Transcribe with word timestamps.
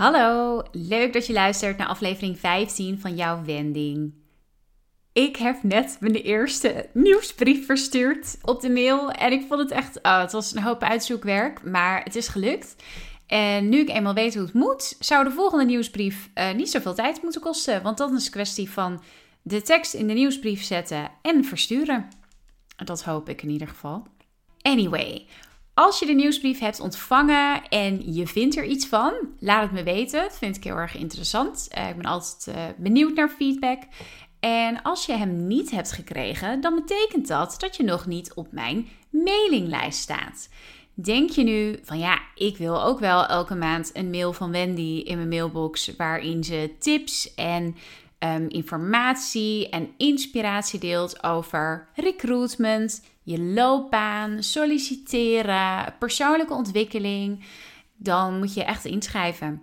Hallo, 0.00 0.62
leuk 0.72 1.12
dat 1.12 1.26
je 1.26 1.32
luistert 1.32 1.76
naar 1.76 1.86
aflevering 1.86 2.38
15 2.38 3.00
van 3.00 3.16
jouw 3.16 3.44
wending. 3.44 4.14
Ik 5.12 5.36
heb 5.36 5.62
net 5.62 5.96
mijn 6.00 6.14
eerste 6.14 6.88
nieuwsbrief 6.92 7.66
verstuurd 7.66 8.38
op 8.42 8.60
de 8.60 8.70
mail 8.70 9.10
en 9.10 9.32
ik 9.32 9.44
vond 9.48 9.60
het 9.60 9.70
echt, 9.70 10.02
oh, 10.02 10.20
het 10.20 10.32
was 10.32 10.54
een 10.54 10.62
hoop 10.62 10.82
uitzoekwerk, 10.82 11.64
maar 11.64 12.02
het 12.02 12.16
is 12.16 12.28
gelukt. 12.28 12.76
En 13.26 13.68
nu 13.68 13.78
ik 13.78 13.88
eenmaal 13.88 14.14
weet 14.14 14.34
hoe 14.34 14.42
het 14.42 14.52
moet, 14.52 14.96
zou 14.98 15.24
de 15.24 15.30
volgende 15.30 15.64
nieuwsbrief 15.64 16.30
uh, 16.34 16.52
niet 16.52 16.70
zoveel 16.70 16.94
tijd 16.94 17.22
moeten 17.22 17.40
kosten, 17.40 17.82
want 17.82 17.98
dat 17.98 18.12
is 18.12 18.24
een 18.24 18.32
kwestie 18.32 18.70
van 18.70 19.02
de 19.42 19.62
tekst 19.62 19.94
in 19.94 20.06
de 20.06 20.14
nieuwsbrief 20.14 20.62
zetten 20.62 21.10
en 21.22 21.44
versturen. 21.44 22.08
Dat 22.84 23.04
hoop 23.04 23.28
ik 23.28 23.42
in 23.42 23.50
ieder 23.50 23.68
geval. 23.68 24.06
Anyway, 24.62 25.26
als 25.74 25.98
je 25.98 26.06
de 26.06 26.12
nieuwsbrief 26.12 26.58
hebt 26.58 26.80
ontvangen 26.80 27.68
en 27.68 28.14
je 28.14 28.26
vindt 28.26 28.56
er 28.56 28.64
iets 28.64 28.86
van, 28.86 29.12
laat 29.38 29.62
het 29.62 29.72
me 29.72 29.82
weten. 29.82 30.22
Dat 30.22 30.38
vind 30.38 30.56
ik 30.56 30.64
heel 30.64 30.76
erg 30.76 30.96
interessant. 30.96 31.68
Uh, 31.78 31.88
ik 31.88 31.96
ben 31.96 32.06
altijd 32.06 32.56
uh, 32.56 32.64
benieuwd 32.76 33.14
naar 33.14 33.28
feedback. 33.28 33.82
En 34.40 34.82
als 34.82 35.06
je 35.06 35.12
hem 35.12 35.46
niet 35.46 35.70
hebt 35.70 35.92
gekregen, 35.92 36.60
dan 36.60 36.74
betekent 36.74 37.28
dat 37.28 37.54
dat 37.58 37.76
je 37.76 37.82
nog 37.82 38.06
niet 38.06 38.34
op 38.34 38.52
mijn 38.52 38.88
mailinglijst 39.10 39.98
staat. 39.98 40.48
Denk 40.94 41.30
je 41.30 41.42
nu 41.42 41.78
van 41.82 41.98
ja, 41.98 42.20
ik 42.34 42.56
wil 42.56 42.82
ook 42.82 42.98
wel 42.98 43.26
elke 43.26 43.54
maand 43.54 43.90
een 43.92 44.10
mail 44.10 44.32
van 44.32 44.50
Wendy 44.50 45.02
in 45.04 45.16
mijn 45.16 45.28
mailbox 45.28 45.96
waarin 45.96 46.44
ze 46.44 46.74
tips 46.78 47.34
en 47.34 47.76
um, 48.18 48.48
informatie 48.48 49.68
en 49.68 49.90
inspiratie 49.96 50.80
deelt 50.80 51.22
over 51.22 51.88
recruitment, 51.94 53.02
je 53.22 53.40
loopbaan, 53.40 54.42
solliciteren, 54.42 55.94
persoonlijke 55.98 56.54
ontwikkeling, 56.54 57.44
dan 57.96 58.38
moet 58.38 58.54
je 58.54 58.64
echt 58.64 58.84
inschrijven. 58.84 59.62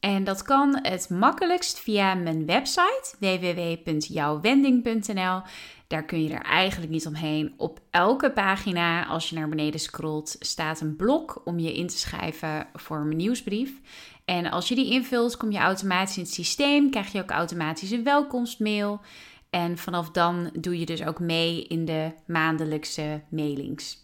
En 0.00 0.24
dat 0.24 0.42
kan 0.42 0.78
het 0.82 1.10
makkelijkst 1.10 1.80
via 1.80 2.14
mijn 2.14 2.46
website 2.46 3.14
www.jouwwending.nl. 3.18 5.42
Daar 5.86 6.04
kun 6.04 6.22
je 6.22 6.34
er 6.34 6.42
eigenlijk 6.42 6.92
niet 6.92 7.06
omheen. 7.06 7.54
Op 7.56 7.80
elke 7.90 8.30
pagina, 8.30 9.06
als 9.06 9.28
je 9.28 9.34
naar 9.34 9.48
beneden 9.48 9.80
scrolt, 9.80 10.36
staat 10.38 10.80
een 10.80 10.96
blok 10.96 11.40
om 11.44 11.58
je 11.58 11.74
in 11.74 11.86
te 11.86 11.98
schrijven 11.98 12.66
voor 12.74 12.98
mijn 12.98 13.16
nieuwsbrief. 13.16 13.72
En 14.24 14.50
als 14.50 14.68
je 14.68 14.74
die 14.74 14.90
invult, 14.90 15.36
kom 15.36 15.50
je 15.50 15.58
automatisch 15.58 16.16
in 16.16 16.22
het 16.22 16.32
systeem, 16.32 16.90
krijg 16.90 17.12
je 17.12 17.22
ook 17.22 17.30
automatisch 17.30 17.90
een 17.90 18.04
welkomstmail. 18.04 19.00
En 19.54 19.78
vanaf 19.78 20.10
dan 20.10 20.50
doe 20.58 20.78
je 20.78 20.86
dus 20.86 21.04
ook 21.04 21.20
mee 21.20 21.66
in 21.66 21.84
de 21.84 22.12
maandelijkse 22.26 23.22
mailings. 23.30 24.00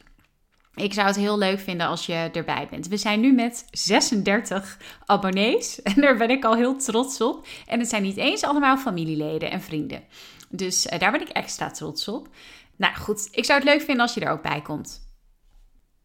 Ik 0.74 0.92
zou 0.92 1.06
het 1.06 1.16
heel 1.16 1.38
leuk 1.38 1.58
vinden 1.60 1.86
als 1.86 2.06
je 2.06 2.30
erbij 2.32 2.66
bent. 2.70 2.88
We 2.88 2.96
zijn 2.96 3.20
nu 3.20 3.32
met 3.32 3.66
36 3.70 4.78
abonnees 5.04 5.78
en 5.82 5.94
daar 6.00 6.16
ben 6.16 6.30
ik 6.30 6.44
al 6.44 6.54
heel 6.54 6.76
trots 6.76 7.20
op. 7.20 7.46
En 7.66 7.78
het 7.78 7.88
zijn 7.88 8.02
niet 8.02 8.16
eens 8.16 8.42
allemaal 8.42 8.76
familieleden 8.76 9.50
en 9.50 9.60
vrienden. 9.60 10.02
Dus 10.48 10.86
uh, 10.86 10.98
daar 10.98 11.12
ben 11.12 11.20
ik 11.20 11.28
extra 11.28 11.70
trots 11.70 12.08
op. 12.08 12.28
Nou 12.76 12.94
goed, 12.94 13.28
ik 13.30 13.44
zou 13.44 13.58
het 13.60 13.68
leuk 13.68 13.82
vinden 13.82 14.02
als 14.02 14.14
je 14.14 14.20
er 14.20 14.32
ook 14.32 14.42
bij 14.42 14.62
komt. 14.62 15.00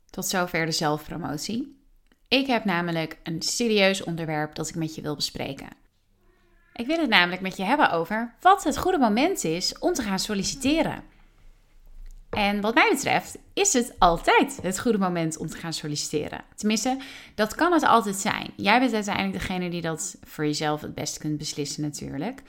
Tot 0.09 0.25
zover 0.25 0.65
de 0.65 0.71
zelfpromotie. 0.71 1.79
Ik 2.27 2.47
heb 2.47 2.65
namelijk 2.65 3.19
een 3.23 3.41
serieus 3.41 4.03
onderwerp 4.03 4.55
dat 4.55 4.69
ik 4.69 4.75
met 4.75 4.95
je 4.95 5.01
wil 5.01 5.15
bespreken. 5.15 5.83
Ik 6.75 6.85
wil 6.85 6.97
het 6.97 7.09
namelijk 7.09 7.41
met 7.41 7.57
je 7.57 7.63
hebben 7.63 7.91
over 7.91 8.33
wat 8.39 8.63
het 8.63 8.77
goede 8.77 8.97
moment 8.97 9.43
is 9.43 9.79
om 9.79 9.93
te 9.93 10.01
gaan 10.01 10.19
solliciteren. 10.19 11.03
En 12.29 12.61
wat 12.61 12.73
mij 12.73 12.89
betreft 12.91 13.37
is 13.53 13.73
het 13.73 13.95
altijd 13.99 14.59
het 14.61 14.79
goede 14.79 14.97
moment 14.97 15.37
om 15.37 15.47
te 15.47 15.57
gaan 15.57 15.73
solliciteren. 15.73 16.41
Tenminste, 16.55 16.97
dat 17.35 17.55
kan 17.55 17.73
het 17.73 17.83
altijd 17.83 18.15
zijn. 18.15 18.51
Jij 18.55 18.79
bent 18.79 18.93
uiteindelijk 18.93 19.39
degene 19.39 19.69
die 19.69 19.81
dat 19.81 20.17
voor 20.23 20.45
jezelf 20.45 20.81
het 20.81 20.95
beste 20.95 21.19
kunt 21.19 21.37
beslissen 21.37 21.81
natuurlijk. 21.81 22.41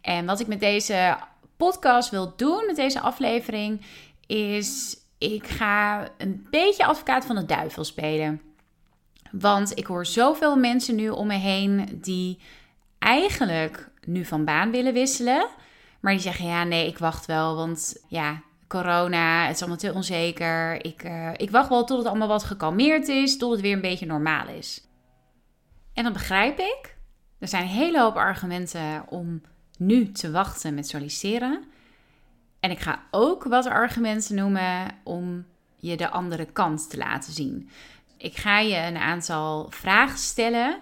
En 0.00 0.26
wat 0.26 0.40
ik 0.40 0.46
met 0.46 0.60
deze 0.60 1.16
podcast 1.56 2.10
wil 2.10 2.32
doen, 2.36 2.66
met 2.66 2.76
deze 2.76 3.00
aflevering, 3.00 3.80
is 4.26 4.96
ik 5.18 5.46
ga 5.46 6.08
een 6.18 6.46
beetje 6.50 6.84
advocaat 6.84 7.26
van 7.26 7.36
de 7.36 7.44
duivel 7.44 7.84
spelen. 7.84 8.40
Want 9.30 9.78
ik 9.78 9.86
hoor 9.86 10.06
zoveel 10.06 10.56
mensen 10.56 10.94
nu 10.94 11.08
om 11.08 11.26
me 11.26 11.34
heen 11.34 11.98
die 12.00 12.38
eigenlijk 13.02 13.90
nu 14.06 14.24
van 14.24 14.44
baan 14.44 14.70
willen 14.70 14.92
wisselen. 14.92 15.48
Maar 16.00 16.12
die 16.12 16.20
zeggen, 16.20 16.46
ja, 16.46 16.64
nee, 16.64 16.86
ik 16.86 16.98
wacht 16.98 17.26
wel, 17.26 17.56
want 17.56 18.04
ja, 18.08 18.42
corona, 18.68 19.46
het 19.46 19.54
is 19.54 19.60
allemaal 19.60 19.78
te 19.78 19.92
onzeker. 19.92 20.84
Ik, 20.84 21.04
uh, 21.04 21.30
ik 21.36 21.50
wacht 21.50 21.68
wel 21.68 21.84
tot 21.84 21.98
het 21.98 22.06
allemaal 22.06 22.28
wat 22.28 22.44
gekalmeerd 22.44 23.08
is, 23.08 23.36
tot 23.36 23.50
het 23.50 23.60
weer 23.60 23.72
een 23.72 23.80
beetje 23.80 24.06
normaal 24.06 24.48
is. 24.48 24.86
En 25.94 26.04
dan 26.04 26.12
begrijp 26.12 26.58
ik. 26.58 26.96
Er 27.38 27.48
zijn 27.48 27.62
een 27.62 27.68
hele 27.68 28.00
hoop 28.00 28.16
argumenten 28.16 29.04
om 29.08 29.42
nu 29.78 30.12
te 30.12 30.30
wachten 30.30 30.74
met 30.74 30.88
solliciteren. 30.88 31.64
En 32.60 32.70
ik 32.70 32.80
ga 32.80 33.02
ook 33.10 33.44
wat 33.44 33.66
argumenten 33.66 34.34
noemen 34.34 34.90
om 35.04 35.44
je 35.76 35.96
de 35.96 36.10
andere 36.10 36.44
kant 36.44 36.90
te 36.90 36.96
laten 36.96 37.32
zien. 37.32 37.70
Ik 38.16 38.36
ga 38.36 38.58
je 38.58 38.76
een 38.76 38.96
aantal 38.96 39.66
vragen 39.70 40.18
stellen 40.18 40.78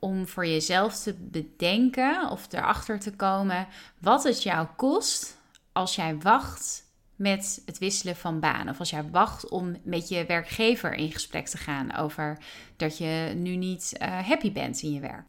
om 0.00 0.26
voor 0.26 0.46
jezelf 0.46 0.96
te 0.96 1.14
bedenken 1.14 2.30
of 2.30 2.52
erachter 2.52 3.00
te 3.00 3.16
komen 3.16 3.66
wat 3.98 4.24
het 4.24 4.42
jou 4.42 4.66
kost 4.76 5.36
als 5.72 5.94
jij 5.94 6.18
wacht 6.18 6.88
met 7.16 7.62
het 7.66 7.78
wisselen 7.78 8.16
van 8.16 8.40
baan. 8.40 8.68
Of 8.68 8.78
als 8.78 8.90
jij 8.90 9.10
wacht 9.10 9.48
om 9.48 9.76
met 9.82 10.08
je 10.08 10.26
werkgever 10.26 10.94
in 10.94 11.12
gesprek 11.12 11.46
te 11.46 11.58
gaan 11.58 11.96
over 11.96 12.38
dat 12.76 12.98
je 12.98 13.32
nu 13.36 13.56
niet 13.56 13.92
uh, 14.02 14.26
happy 14.28 14.52
bent 14.52 14.82
in 14.82 14.92
je 14.92 15.00
werk. 15.00 15.24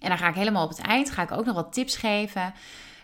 En 0.00 0.08
dan 0.08 0.18
ga 0.18 0.28
ik 0.28 0.34
helemaal 0.34 0.64
op 0.64 0.68
het 0.68 0.78
eind 0.78 1.10
ga 1.10 1.22
ik 1.22 1.32
ook 1.32 1.44
nog 1.44 1.54
wat 1.54 1.72
tips 1.72 1.96
geven. 1.96 2.54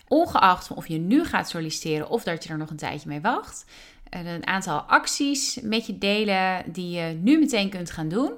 Ongeacht 0.09 0.71
of 0.71 0.89
je 0.89 0.99
nu 0.99 1.25
gaat 1.25 1.49
solliciteren 1.49 2.09
of 2.09 2.23
dat 2.23 2.45
je 2.45 2.51
er 2.51 2.59
nog 2.59 2.71
een 2.71 2.77
tijdje 2.77 3.09
mee 3.09 3.21
wacht. 3.21 3.65
Een 4.11 4.47
aantal 4.47 4.81
acties 4.81 5.61
met 5.63 5.87
je 5.87 5.99
delen 5.99 6.73
die 6.73 6.91
je 6.91 7.15
nu 7.15 7.39
meteen 7.39 7.71
kunt 7.71 7.91
gaan 7.91 8.09
doen. 8.09 8.33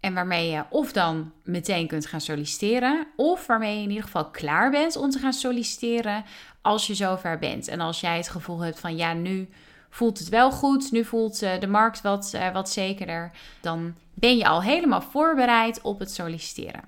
En 0.00 0.14
waarmee 0.14 0.50
je 0.50 0.64
of 0.70 0.92
dan 0.92 1.32
meteen 1.44 1.86
kunt 1.86 2.06
gaan 2.06 2.20
solliciteren, 2.20 3.06
of 3.16 3.46
waarmee 3.46 3.76
je 3.76 3.82
in 3.82 3.88
ieder 3.88 4.04
geval 4.04 4.30
klaar 4.30 4.70
bent 4.70 4.96
om 4.96 5.10
te 5.10 5.18
gaan 5.18 5.32
solliciteren 5.32 6.24
als 6.62 6.86
je 6.86 6.94
zover 6.94 7.38
bent. 7.38 7.68
En 7.68 7.80
als 7.80 8.00
jij 8.00 8.16
het 8.16 8.28
gevoel 8.28 8.60
hebt 8.60 8.80
van 8.80 8.96
ja, 8.96 9.12
nu 9.12 9.48
voelt 9.90 10.18
het 10.18 10.28
wel 10.28 10.50
goed, 10.50 10.92
nu 10.92 11.04
voelt 11.04 11.42
eh, 11.42 11.60
de 11.60 11.66
markt 11.66 12.00
wat, 12.00 12.32
uh, 12.34 12.52
wat 12.52 12.70
zekerder, 12.70 13.30
dan 13.60 13.94
ben 14.14 14.36
je 14.36 14.46
al 14.46 14.62
helemaal 14.62 15.02
voorbereid 15.02 15.80
op 15.82 15.98
het 15.98 16.10
solliciteren. 16.10 16.84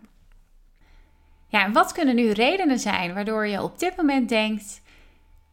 Ja, 1.49 1.65
en 1.65 1.72
wat 1.72 1.93
kunnen 1.93 2.15
nu 2.15 2.31
redenen 2.31 2.78
zijn 2.78 3.15
waardoor 3.15 3.47
je 3.47 3.62
op 3.62 3.78
dit 3.78 3.97
moment 3.97 4.28
denkt: 4.28 4.81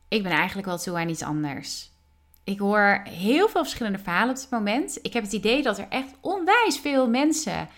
ik 0.07 0.23
ben 0.23 0.31
eigenlijk 0.31 0.67
wel 0.67 0.77
toe 0.77 0.97
aan 0.97 1.09
iets 1.09 1.23
anders? 1.23 1.91
Ik 2.47 2.59
hoor 2.59 3.01
heel 3.09 3.49
veel 3.49 3.61
verschillende 3.61 3.99
verhalen 3.99 4.29
op 4.29 4.35
dit 4.35 4.49
moment. 4.49 4.99
Ik 5.01 5.13
heb 5.13 5.23
het 5.23 5.33
idee 5.33 5.61
dat 5.61 5.77
er 5.77 5.85
echt 5.89 6.13
onwijs 6.21 6.79
veel 6.81 7.09
mensen 7.09 7.69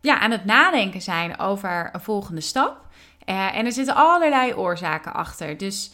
ja, 0.00 0.18
aan 0.18 0.30
het 0.30 0.44
nadenken 0.44 1.02
zijn 1.02 1.38
over 1.38 1.90
een 1.92 2.00
volgende 2.00 2.40
stap. 2.40 2.86
Uh, 3.26 3.56
en 3.56 3.66
er 3.66 3.72
zitten 3.72 3.94
allerlei 3.94 4.54
oorzaken 4.54 5.12
achter. 5.12 5.56
Dus 5.56 5.90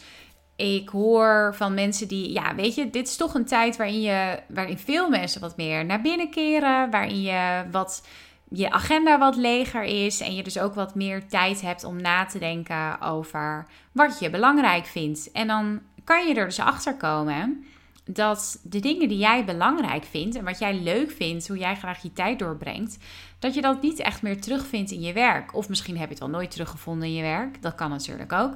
ik 0.55 0.89
hoor 0.89 1.55
van 1.55 1.73
mensen 1.73 2.07
die, 2.07 2.31
ja, 2.31 2.55
weet 2.55 2.75
je, 2.75 2.89
dit 2.89 3.07
is 3.07 3.15
toch 3.15 3.33
een 3.33 3.45
tijd 3.45 3.77
waarin, 3.77 4.01
je, 4.01 4.39
waarin 4.47 4.77
veel 4.77 5.09
mensen 5.09 5.41
wat 5.41 5.57
meer 5.57 5.85
naar 5.85 6.01
binnen 6.01 6.29
keren. 6.29 6.91
Waarin 6.91 7.21
je 7.21 7.65
wat, 7.71 8.07
je 8.49 8.71
agenda 8.71 9.17
wat 9.17 9.35
leger 9.35 9.83
is. 9.83 10.19
En 10.19 10.35
je 10.35 10.43
dus 10.43 10.59
ook 10.59 10.73
wat 10.73 10.95
meer 10.95 11.27
tijd 11.27 11.61
hebt 11.61 11.83
om 11.83 12.01
na 12.01 12.25
te 12.25 12.39
denken 12.39 13.01
over 13.01 13.65
wat 13.91 14.19
je 14.19 14.29
belangrijk 14.29 14.85
vindt. 14.85 15.31
En 15.31 15.47
dan 15.47 15.81
kan 16.03 16.27
je 16.27 16.33
er 16.33 16.45
dus 16.45 16.59
achter 16.59 16.95
komen 16.95 17.65
dat 18.07 18.59
de 18.63 18.79
dingen 18.79 19.07
die 19.07 19.17
jij 19.17 19.45
belangrijk 19.45 20.03
vindt 20.03 20.35
en 20.35 20.43
wat 20.43 20.59
jij 20.59 20.73
leuk 20.73 21.11
vindt, 21.11 21.47
hoe 21.47 21.57
jij 21.57 21.75
graag 21.75 22.01
je 22.01 22.13
tijd 22.13 22.39
doorbrengt, 22.39 22.97
dat 23.39 23.53
je 23.53 23.61
dat 23.61 23.81
niet 23.81 23.99
echt 23.99 24.21
meer 24.21 24.41
terugvindt 24.41 24.91
in 24.91 25.01
je 25.01 25.13
werk. 25.13 25.55
Of 25.55 25.69
misschien 25.69 25.97
heb 25.97 26.05
je 26.05 26.13
het 26.13 26.19
wel 26.19 26.29
nooit 26.29 26.51
teruggevonden 26.51 27.07
in 27.07 27.13
je 27.13 27.21
werk. 27.21 27.61
Dat 27.61 27.75
kan 27.75 27.89
natuurlijk 27.89 28.33
ook. 28.33 28.53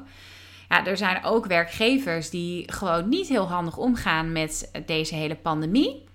Ja, 0.70 0.86
er 0.86 0.98
zijn 0.98 1.24
ook 1.24 1.46
werkgevers 1.46 2.30
die 2.30 2.72
gewoon 2.72 3.10
niet 3.10 3.28
heel 3.28 3.48
handig 3.48 3.78
omgaan 3.78 4.32
met 4.32 4.72
deze 4.86 5.16
hele 5.16 5.36
pandemie. 5.36 6.10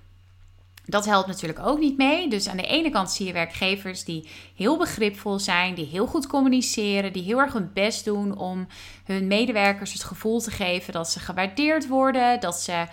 Dat 0.89 1.05
helpt 1.05 1.27
natuurlijk 1.27 1.59
ook 1.59 1.79
niet 1.79 1.97
mee. 1.97 2.29
Dus 2.29 2.49
aan 2.49 2.57
de 2.57 2.67
ene 2.67 2.91
kant 2.91 3.11
zie 3.11 3.27
je 3.27 3.33
werkgevers 3.33 4.05
die 4.05 4.29
heel 4.55 4.79
begripvol 4.79 5.39
zijn, 5.39 5.75
die 5.75 5.87
heel 5.87 6.07
goed 6.07 6.27
communiceren, 6.27 7.13
die 7.13 7.23
heel 7.23 7.39
erg 7.39 7.53
hun 7.53 7.71
best 7.73 8.05
doen 8.05 8.39
om 8.39 8.67
hun 9.05 9.27
medewerkers 9.27 9.93
het 9.93 10.05
gevoel 10.05 10.41
te 10.41 10.51
geven 10.51 10.93
dat 10.93 11.11
ze 11.11 11.21
gewaardeerd 11.21 11.89
worden, 11.89 12.41
dat 12.41 12.57
ze 12.61 12.87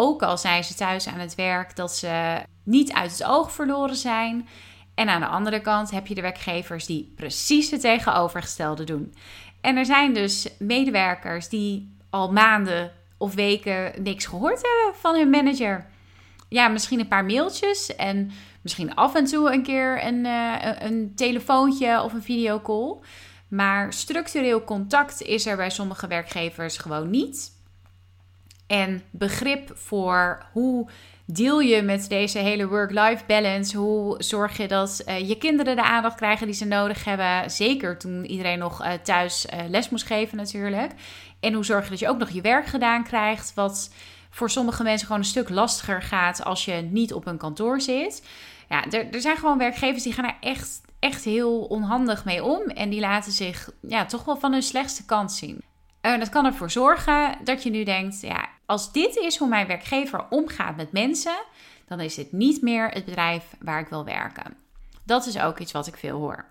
ook 0.00 0.22
al 0.22 0.38
zijn 0.38 0.64
ze 0.64 0.74
thuis 0.74 1.06
aan 1.08 1.18
het 1.18 1.34
werk, 1.34 1.76
dat 1.76 1.92
ze 1.94 2.42
niet 2.64 2.92
uit 2.92 3.10
het 3.10 3.24
oog 3.24 3.52
verloren 3.52 3.96
zijn. 3.96 4.48
En 4.94 5.08
aan 5.08 5.20
de 5.20 5.26
andere 5.26 5.60
kant 5.60 5.90
heb 5.90 6.06
je 6.06 6.14
de 6.14 6.20
werkgevers 6.20 6.86
die 6.86 7.12
precies 7.16 7.70
het 7.70 7.80
tegenovergestelde 7.80 8.84
doen. 8.84 9.14
En 9.60 9.76
er 9.76 9.84
zijn 9.84 10.14
dus 10.14 10.48
medewerkers 10.58 11.48
die 11.48 11.96
al 12.10 12.32
maanden 12.32 12.92
of 13.18 13.34
weken 13.34 14.02
niks 14.02 14.26
gehoord 14.26 14.62
hebben 14.62 15.00
van 15.00 15.14
hun 15.14 15.30
manager. 15.30 15.86
Ja, 16.48 16.68
misschien 16.68 17.00
een 17.00 17.08
paar 17.08 17.24
mailtjes 17.24 17.96
en 17.96 18.30
misschien 18.62 18.94
af 18.94 19.14
en 19.14 19.24
toe 19.24 19.52
een 19.52 19.62
keer 19.62 20.04
een, 20.04 20.24
uh, 20.24 20.56
een 20.78 21.12
telefoontje 21.14 22.02
of 22.02 22.12
een 22.12 22.22
videocall. 22.22 22.96
Maar 23.48 23.92
structureel 23.92 24.64
contact 24.64 25.22
is 25.22 25.46
er 25.46 25.56
bij 25.56 25.70
sommige 25.70 26.06
werkgevers 26.06 26.76
gewoon 26.76 27.10
niet. 27.10 27.59
En 28.70 29.02
begrip 29.10 29.70
voor 29.74 30.42
hoe 30.52 30.88
deel 31.24 31.60
je 31.60 31.82
met 31.82 32.08
deze 32.08 32.38
hele 32.38 32.68
work-life 32.68 33.24
balance? 33.26 33.76
Hoe 33.76 34.22
zorg 34.22 34.56
je 34.56 34.68
dat 34.68 35.02
uh, 35.06 35.28
je 35.28 35.38
kinderen 35.38 35.76
de 35.76 35.82
aandacht 35.82 36.16
krijgen 36.16 36.46
die 36.46 36.54
ze 36.54 36.64
nodig 36.64 37.04
hebben? 37.04 37.50
Zeker 37.50 37.98
toen 37.98 38.24
iedereen 38.24 38.58
nog 38.58 38.82
uh, 38.84 38.92
thuis 38.92 39.46
uh, 39.46 39.58
les 39.68 39.88
moest 39.88 40.06
geven 40.06 40.36
natuurlijk. 40.36 40.92
En 41.40 41.52
hoe 41.52 41.64
zorg 41.64 41.84
je 41.84 41.90
dat 41.90 41.98
je 41.98 42.08
ook 42.08 42.18
nog 42.18 42.30
je 42.30 42.40
werk 42.40 42.66
gedaan 42.66 43.04
krijgt? 43.04 43.54
Wat 43.54 43.94
voor 44.30 44.50
sommige 44.50 44.82
mensen 44.82 45.06
gewoon 45.06 45.22
een 45.22 45.28
stuk 45.28 45.48
lastiger 45.48 46.02
gaat 46.02 46.44
als 46.44 46.64
je 46.64 46.72
niet 46.72 47.12
op 47.12 47.26
een 47.26 47.38
kantoor 47.38 47.80
zit. 47.80 48.26
Ja, 48.68 48.84
er, 48.90 49.10
er 49.10 49.20
zijn 49.20 49.36
gewoon 49.36 49.58
werkgevers 49.58 50.02
die 50.02 50.12
gaan 50.12 50.24
er 50.24 50.36
echt, 50.40 50.80
echt 50.98 51.24
heel 51.24 51.60
onhandig 51.60 52.24
mee 52.24 52.44
om. 52.44 52.60
En 52.60 52.90
die 52.90 53.00
laten 53.00 53.32
zich 53.32 53.70
ja, 53.80 54.04
toch 54.04 54.24
wel 54.24 54.36
van 54.36 54.52
hun 54.52 54.62
slechtste 54.62 55.04
kant 55.04 55.32
zien. 55.32 55.62
En 56.00 56.18
dat 56.18 56.28
kan 56.28 56.44
ervoor 56.44 56.70
zorgen 56.70 57.36
dat 57.44 57.62
je 57.62 57.70
nu 57.70 57.84
denkt: 57.84 58.20
ja, 58.20 58.48
als 58.70 58.92
dit 58.92 59.16
is 59.16 59.36
hoe 59.36 59.48
mijn 59.48 59.66
werkgever 59.66 60.26
omgaat 60.28 60.76
met 60.76 60.92
mensen, 60.92 61.42
dan 61.86 62.00
is 62.00 62.14
dit 62.14 62.32
niet 62.32 62.62
meer 62.62 62.88
het 62.88 63.04
bedrijf 63.04 63.44
waar 63.60 63.80
ik 63.80 63.88
wil 63.88 64.04
werken. 64.04 64.56
Dat 65.04 65.26
is 65.26 65.38
ook 65.38 65.58
iets 65.58 65.72
wat 65.72 65.86
ik 65.86 65.96
veel 65.96 66.18
hoor. 66.18 66.44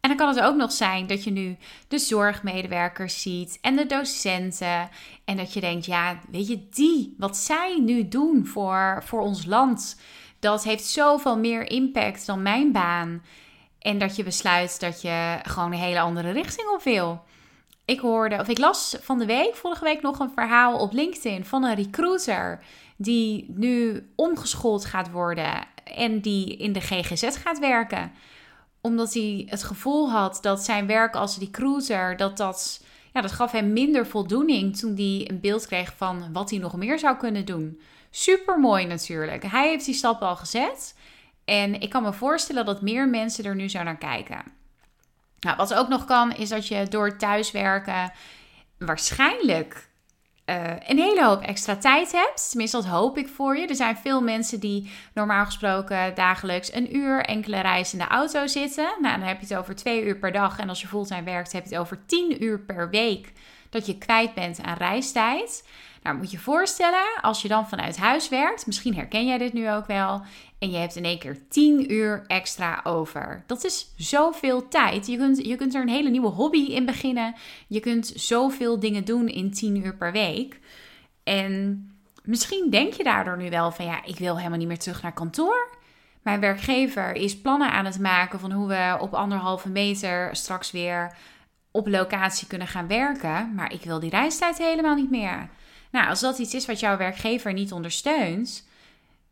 En 0.00 0.08
dan 0.08 0.16
kan 0.16 0.28
het 0.28 0.40
ook 0.40 0.56
nog 0.56 0.72
zijn 0.72 1.06
dat 1.06 1.24
je 1.24 1.30
nu 1.30 1.56
de 1.88 1.98
zorgmedewerkers 1.98 3.22
ziet 3.22 3.58
en 3.60 3.76
de 3.76 3.86
docenten. 3.86 4.88
En 5.24 5.36
dat 5.36 5.52
je 5.52 5.60
denkt, 5.60 5.86
ja, 5.86 6.20
weet 6.30 6.48
je, 6.48 6.68
die, 6.68 7.14
wat 7.18 7.36
zij 7.36 7.78
nu 7.80 8.08
doen 8.08 8.46
voor, 8.46 9.02
voor 9.04 9.20
ons 9.20 9.46
land, 9.46 10.00
dat 10.38 10.64
heeft 10.64 10.84
zoveel 10.86 11.38
meer 11.38 11.70
impact 11.70 12.26
dan 12.26 12.42
mijn 12.42 12.72
baan. 12.72 13.22
En 13.78 13.98
dat 13.98 14.16
je 14.16 14.22
besluit 14.22 14.80
dat 14.80 15.02
je 15.02 15.38
gewoon 15.42 15.72
een 15.72 15.78
hele 15.78 16.00
andere 16.00 16.30
richting 16.30 16.68
op 16.68 16.82
wil. 16.82 17.24
Ik 17.84 18.00
hoorde, 18.00 18.38
of 18.38 18.48
ik 18.48 18.58
las 18.58 18.96
van 19.00 19.18
de 19.18 19.26
week, 19.26 19.54
vorige 19.54 19.84
week 19.84 20.02
nog 20.02 20.18
een 20.18 20.32
verhaal 20.34 20.78
op 20.78 20.92
LinkedIn 20.92 21.44
van 21.44 21.64
een 21.64 21.74
recruiter 21.74 22.64
die 22.96 23.46
nu 23.48 24.06
omgeschoold 24.16 24.84
gaat 24.84 25.10
worden 25.10 25.66
en 25.84 26.20
die 26.20 26.56
in 26.56 26.72
de 26.72 26.80
GGZ 26.80 27.36
gaat 27.42 27.58
werken. 27.58 28.12
Omdat 28.80 29.14
hij 29.14 29.46
het 29.48 29.62
gevoel 29.62 30.10
had 30.10 30.38
dat 30.40 30.64
zijn 30.64 30.86
werk 30.86 31.14
als 31.14 31.38
recruiter, 31.38 32.16
dat 32.16 32.36
dat, 32.36 32.84
ja, 33.12 33.20
dat 33.20 33.32
gaf 33.32 33.52
hem 33.52 33.72
minder 33.72 34.06
voldoening 34.06 34.76
toen 34.76 34.94
hij 34.94 35.30
een 35.30 35.40
beeld 35.40 35.66
kreeg 35.66 35.94
van 35.96 36.32
wat 36.32 36.50
hij 36.50 36.58
nog 36.58 36.76
meer 36.76 36.98
zou 36.98 37.16
kunnen 37.16 37.44
doen. 37.44 37.80
Super 38.10 38.60
mooi 38.60 38.86
natuurlijk. 38.86 39.42
Hij 39.42 39.68
heeft 39.68 39.84
die 39.84 39.94
stap 39.94 40.22
al 40.22 40.36
gezet. 40.36 40.94
En 41.44 41.80
ik 41.80 41.90
kan 41.90 42.02
me 42.02 42.12
voorstellen 42.12 42.64
dat 42.64 42.82
meer 42.82 43.08
mensen 43.08 43.44
er 43.44 43.54
nu 43.54 43.68
zo 43.68 43.82
naar 43.82 43.98
kijken. 43.98 44.42
Nou, 45.44 45.56
wat 45.56 45.74
ook 45.74 45.88
nog 45.88 46.04
kan, 46.04 46.36
is 46.36 46.48
dat 46.48 46.68
je 46.68 46.86
door 46.88 47.16
thuiswerken 47.16 48.12
waarschijnlijk 48.78 49.88
uh, 50.46 50.64
een 50.86 50.98
hele 50.98 51.24
hoop 51.24 51.42
extra 51.42 51.76
tijd 51.76 52.12
hebt. 52.12 52.50
Tenminste, 52.50 52.76
dat 52.76 52.86
hoop 52.86 53.18
ik 53.18 53.28
voor 53.28 53.56
je. 53.56 53.66
Er 53.66 53.74
zijn 53.74 53.96
veel 53.96 54.20
mensen 54.20 54.60
die 54.60 54.90
normaal 55.14 55.44
gesproken 55.44 56.14
dagelijks 56.14 56.72
een 56.72 56.96
uur 56.96 57.24
enkele 57.24 57.60
reis 57.60 57.92
in 57.92 57.98
de 57.98 58.06
auto 58.06 58.46
zitten. 58.46 58.94
Nou, 59.00 59.18
dan 59.18 59.28
heb 59.28 59.40
je 59.40 59.46
het 59.46 59.56
over 59.56 59.74
twee 59.74 60.04
uur 60.04 60.16
per 60.16 60.32
dag. 60.32 60.58
En 60.58 60.68
als 60.68 60.80
je 60.80 60.88
fulltime 60.88 61.22
werkt, 61.22 61.52
heb 61.52 61.64
je 61.64 61.70
het 61.70 61.78
over 61.78 62.06
tien 62.06 62.42
uur 62.44 62.60
per 62.60 62.90
week 62.90 63.32
dat 63.70 63.86
je 63.86 63.98
kwijt 63.98 64.34
bent 64.34 64.62
aan 64.62 64.76
reistijd. 64.76 65.68
Nou, 66.02 66.16
moet 66.16 66.30
je 66.30 66.38
voorstellen, 66.38 67.20
als 67.20 67.42
je 67.42 67.48
dan 67.48 67.68
vanuit 67.68 67.96
huis 67.96 68.28
werkt, 68.28 68.66
misschien 68.66 68.94
herken 68.94 69.26
jij 69.26 69.38
dit 69.38 69.52
nu 69.52 69.70
ook 69.70 69.86
wel, 69.86 70.22
en 70.64 70.70
je 70.70 70.76
hebt 70.76 70.96
in 70.96 71.04
één 71.04 71.18
keer 71.18 71.48
10 71.48 71.92
uur 71.92 72.24
extra 72.26 72.80
over. 72.84 73.42
Dat 73.46 73.64
is 73.64 73.92
zoveel 73.96 74.68
tijd. 74.68 75.06
Je 75.06 75.16
kunt, 75.16 75.46
je 75.46 75.56
kunt 75.56 75.74
er 75.74 75.82
een 75.82 75.88
hele 75.88 76.10
nieuwe 76.10 76.28
hobby 76.28 76.58
in 76.58 76.84
beginnen. 76.86 77.34
Je 77.66 77.80
kunt 77.80 78.12
zoveel 78.14 78.80
dingen 78.80 79.04
doen 79.04 79.28
in 79.28 79.52
10 79.52 79.84
uur 79.84 79.96
per 79.96 80.12
week. 80.12 80.60
En 81.24 81.86
misschien 82.22 82.70
denk 82.70 82.92
je 82.92 83.04
daardoor 83.04 83.36
nu 83.36 83.50
wel 83.50 83.72
van 83.72 83.84
ja, 83.84 84.04
ik 84.04 84.18
wil 84.18 84.36
helemaal 84.36 84.58
niet 84.58 84.68
meer 84.68 84.78
terug 84.78 85.02
naar 85.02 85.12
kantoor. 85.12 85.78
Mijn 86.22 86.40
werkgever 86.40 87.14
is 87.14 87.40
plannen 87.40 87.70
aan 87.70 87.84
het 87.84 88.00
maken 88.00 88.40
van 88.40 88.52
hoe 88.52 88.68
we 88.68 88.96
op 89.00 89.14
anderhalve 89.14 89.68
meter 89.68 90.36
straks 90.36 90.70
weer 90.70 91.16
op 91.70 91.88
locatie 91.88 92.46
kunnen 92.46 92.68
gaan 92.68 92.86
werken. 92.86 93.54
Maar 93.54 93.72
ik 93.72 93.82
wil 93.82 94.00
die 94.00 94.10
reistijd 94.10 94.58
helemaal 94.58 94.94
niet 94.94 95.10
meer. 95.10 95.48
Nou, 95.90 96.08
als 96.08 96.20
dat 96.20 96.38
iets 96.38 96.54
is 96.54 96.66
wat 96.66 96.80
jouw 96.80 96.96
werkgever 96.96 97.52
niet 97.52 97.72
ondersteunt, 97.72 98.72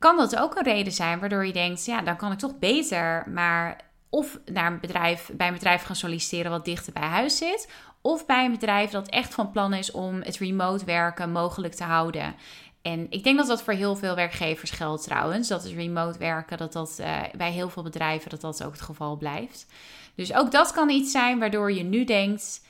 kan 0.03 0.17
dat 0.17 0.37
ook 0.37 0.57
een 0.57 0.65
reden 0.65 0.93
zijn 0.93 1.19
waardoor 1.19 1.47
je 1.47 1.53
denkt, 1.53 1.85
ja, 1.85 2.03
dan 2.03 2.17
kan 2.17 2.33
ik 2.33 2.39
toch 2.39 2.59
beter 2.59 3.25
maar 3.29 3.81
of 4.11 4.39
naar 4.45 4.73
een 4.73 4.81
bedrijf, 4.81 5.31
bij 5.33 5.47
een 5.47 5.55
bedrijf 5.55 5.83
gaan 5.83 5.97
solliciteren 5.97 6.51
wat 6.51 6.65
dichter 6.65 6.93
bij 6.93 7.03
huis 7.03 7.37
zit, 7.37 7.69
of 8.01 8.27
bij 8.27 8.45
een 8.45 8.51
bedrijf 8.51 8.91
dat 8.91 9.09
echt 9.09 9.35
van 9.35 9.51
plan 9.51 9.75
is 9.75 9.91
om 9.91 10.23
het 10.23 10.37
remote 10.37 10.85
werken 10.85 11.33
mogelijk 11.33 11.75
te 11.75 11.85
houden. 11.85 12.35
En 12.83 13.07
ik 13.11 13.25
denk 13.25 13.39
dat 13.39 13.47
dat 13.47 13.63
voor 13.63 13.73
heel 13.73 13.97
veel 13.97 14.15
werkgevers 14.15 14.71
geldt 14.71 15.05
trouwens. 15.05 15.49
Dat 15.49 15.63
het 15.63 15.73
remote 15.73 16.19
werken, 16.19 16.59
dat 16.59 16.73
dat 16.73 16.97
uh, 17.01 17.21
bij 17.37 17.51
heel 17.51 17.69
veel 17.69 17.83
bedrijven 17.83 18.31
dat 18.31 18.41
dat 18.41 18.65
ook 18.65 18.73
het 18.73 18.81
geval 18.81 19.17
blijft. 19.17 19.67
Dus 20.15 20.35
ook 20.35 20.51
dat 20.51 20.73
kan 20.73 20.91
iets 20.91 21.11
zijn 21.11 21.39
waardoor 21.39 21.73
je 21.73 21.83
nu 21.83 22.05
denkt, 22.05 22.67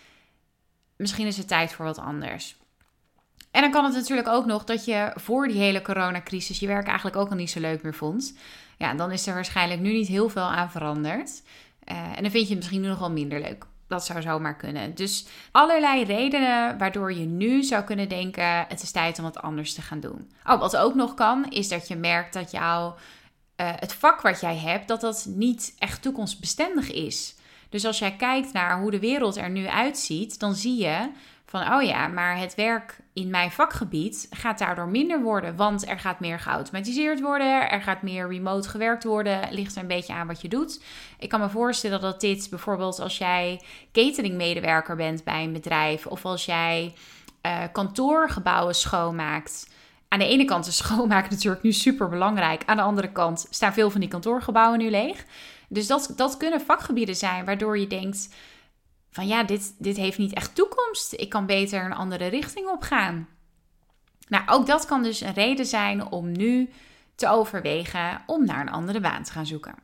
misschien 0.97 1.27
is 1.27 1.37
het 1.37 1.49
tijd 1.49 1.73
voor 1.73 1.85
wat 1.85 1.99
anders. 1.99 2.57
En 3.53 3.61
dan 3.61 3.71
kan 3.71 3.85
het 3.85 3.95
natuurlijk 3.95 4.29
ook 4.29 4.47
nog 4.47 4.65
dat 4.65 4.85
je 4.85 5.13
voor 5.15 5.49
die 5.49 5.59
hele 5.59 5.83
coronacrisis 5.83 6.59
je 6.59 6.67
werk 6.67 6.87
eigenlijk 6.87 7.17
ook 7.17 7.31
al 7.31 7.37
niet 7.37 7.51
zo 7.51 7.61
leuk 7.61 7.83
meer 7.83 7.95
vond. 7.95 8.37
Ja, 8.79 8.95
dan 8.95 9.11
is 9.11 9.27
er 9.27 9.35
waarschijnlijk 9.35 9.81
nu 9.81 9.93
niet 9.93 10.09
heel 10.09 10.29
veel 10.29 10.43
aan 10.43 10.71
veranderd. 10.71 11.43
Uh, 11.91 12.17
en 12.17 12.23
dan 12.23 12.31
vind 12.31 12.45
je 12.49 12.49
het 12.49 12.57
misschien 12.57 12.81
nu 12.81 12.89
nog 12.89 12.99
wel 12.99 13.11
minder 13.11 13.41
leuk. 13.41 13.67
Dat 13.89 14.07
zou 14.07 14.23
zomaar 14.23 14.57
kunnen. 14.57 14.95
Dus 14.95 15.27
allerlei 15.51 16.05
redenen 16.05 16.79
waardoor 16.79 17.13
je 17.13 17.25
nu 17.25 17.63
zou 17.63 17.85
kunnen 17.85 18.09
denken: 18.09 18.65
het 18.69 18.83
is 18.83 18.91
tijd 18.91 19.19
om 19.19 19.25
wat 19.25 19.43
anders 19.43 19.75
te 19.75 19.83
gaan 19.83 20.01
doen. 20.01 20.31
Oh, 20.45 20.61
wat 20.61 20.77
ook 20.77 20.95
nog 20.95 21.15
kan, 21.15 21.51
is 21.51 21.69
dat 21.69 21.89
je 21.89 21.97
merkt 21.97 22.33
dat 22.33 22.51
jouw 22.51 22.95
uh, 23.57 23.71
het 23.77 23.93
vak 23.93 24.21
wat 24.21 24.41
jij 24.41 24.57
hebt, 24.57 24.89
dat 24.89 25.01
dat 25.01 25.27
niet 25.29 25.75
echt 25.79 26.03
toekomstbestendig 26.03 26.93
is. 26.93 27.35
Dus 27.73 27.85
als 27.85 27.99
jij 27.99 28.17
kijkt 28.17 28.53
naar 28.53 28.81
hoe 28.81 28.91
de 28.91 28.99
wereld 28.99 29.37
er 29.37 29.51
nu 29.51 29.67
uitziet, 29.67 30.39
dan 30.41 30.55
zie 30.55 30.77
je 30.77 31.11
van 31.45 31.73
oh 31.73 31.83
ja, 31.83 32.07
maar 32.07 32.39
het 32.39 32.55
werk 32.55 32.99
in 33.13 33.31
mijn 33.31 33.51
vakgebied 33.51 34.27
gaat 34.31 34.59
daardoor 34.59 34.89
minder 34.89 35.23
worden, 35.23 35.57
want 35.57 35.89
er 35.89 35.99
gaat 35.99 36.21
meer 36.21 36.39
geautomatiseerd 36.39 37.21
worden, 37.21 37.71
er 37.71 37.83
gaat 37.83 38.03
meer 38.03 38.29
remote 38.29 38.69
gewerkt 38.69 39.05
worden, 39.05 39.49
ligt 39.51 39.77
er 39.77 39.83
een 39.83 39.89
beetje 39.89 40.13
aan 40.13 40.27
wat 40.27 40.41
je 40.41 40.49
doet. 40.49 40.83
Ik 41.19 41.29
kan 41.29 41.41
me 41.41 41.49
voorstellen 41.49 42.01
dat 42.01 42.21
dit 42.21 42.47
bijvoorbeeld 42.51 43.01
als 43.01 43.19
jij 43.19 43.61
cateringmedewerker 43.93 44.97
bent 44.97 45.25
bij 45.25 45.45
een 45.45 45.53
bedrijf 45.53 46.07
of 46.07 46.25
als 46.25 46.45
jij 46.45 46.95
uh, 47.47 47.63
kantoorgebouwen 47.73 48.75
schoonmaakt. 48.75 49.71
Aan 50.09 50.19
de 50.19 50.27
ene 50.27 50.45
kant 50.45 50.67
is 50.67 50.77
schoonmaken 50.77 51.31
natuurlijk 51.35 51.63
nu 51.63 51.73
super 51.73 52.09
belangrijk. 52.09 52.63
Aan 52.67 52.77
de 52.77 52.83
andere 52.83 53.13
kant 53.13 53.47
staan 53.51 53.73
veel 53.73 53.91
van 53.91 54.01
die 54.01 54.09
kantoorgebouwen 54.09 54.79
nu 54.79 54.91
leeg. 54.91 55.25
Dus 55.73 55.87
dat, 55.87 56.13
dat 56.17 56.37
kunnen 56.37 56.61
vakgebieden 56.61 57.17
zijn 57.17 57.45
waardoor 57.45 57.79
je 57.79 57.87
denkt: 57.87 58.29
van 59.11 59.27
ja, 59.27 59.45
dit, 59.45 59.75
dit 59.79 59.97
heeft 59.97 60.19
niet 60.19 60.33
echt 60.33 60.55
toekomst. 60.55 61.13
Ik 61.13 61.29
kan 61.29 61.47
beter 61.47 61.85
een 61.85 61.93
andere 61.93 62.27
richting 62.27 62.69
op 62.69 62.83
gaan. 62.83 63.29
Nou, 64.29 64.49
ook 64.49 64.67
dat 64.67 64.85
kan 64.85 65.03
dus 65.03 65.21
een 65.21 65.33
reden 65.33 65.67
zijn 65.67 66.07
om 66.07 66.33
nu 66.33 66.71
te 67.15 67.29
overwegen 67.29 68.23
om 68.27 68.45
naar 68.45 68.61
een 68.61 68.71
andere 68.71 69.01
baan 69.01 69.23
te 69.23 69.33
gaan 69.33 69.47
zoeken. 69.47 69.75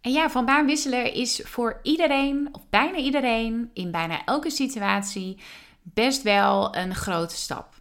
En 0.00 0.12
ja, 0.12 0.30
van 0.30 0.44
baan 0.44 0.66
wisselen 0.66 1.14
is 1.14 1.40
voor 1.44 1.80
iedereen, 1.82 2.48
of 2.52 2.68
bijna 2.70 2.96
iedereen, 2.96 3.70
in 3.72 3.90
bijna 3.90 4.24
elke 4.24 4.50
situatie 4.50 5.38
best 5.82 6.22
wel 6.22 6.76
een 6.76 6.94
grote 6.94 7.36
stap. 7.36 7.74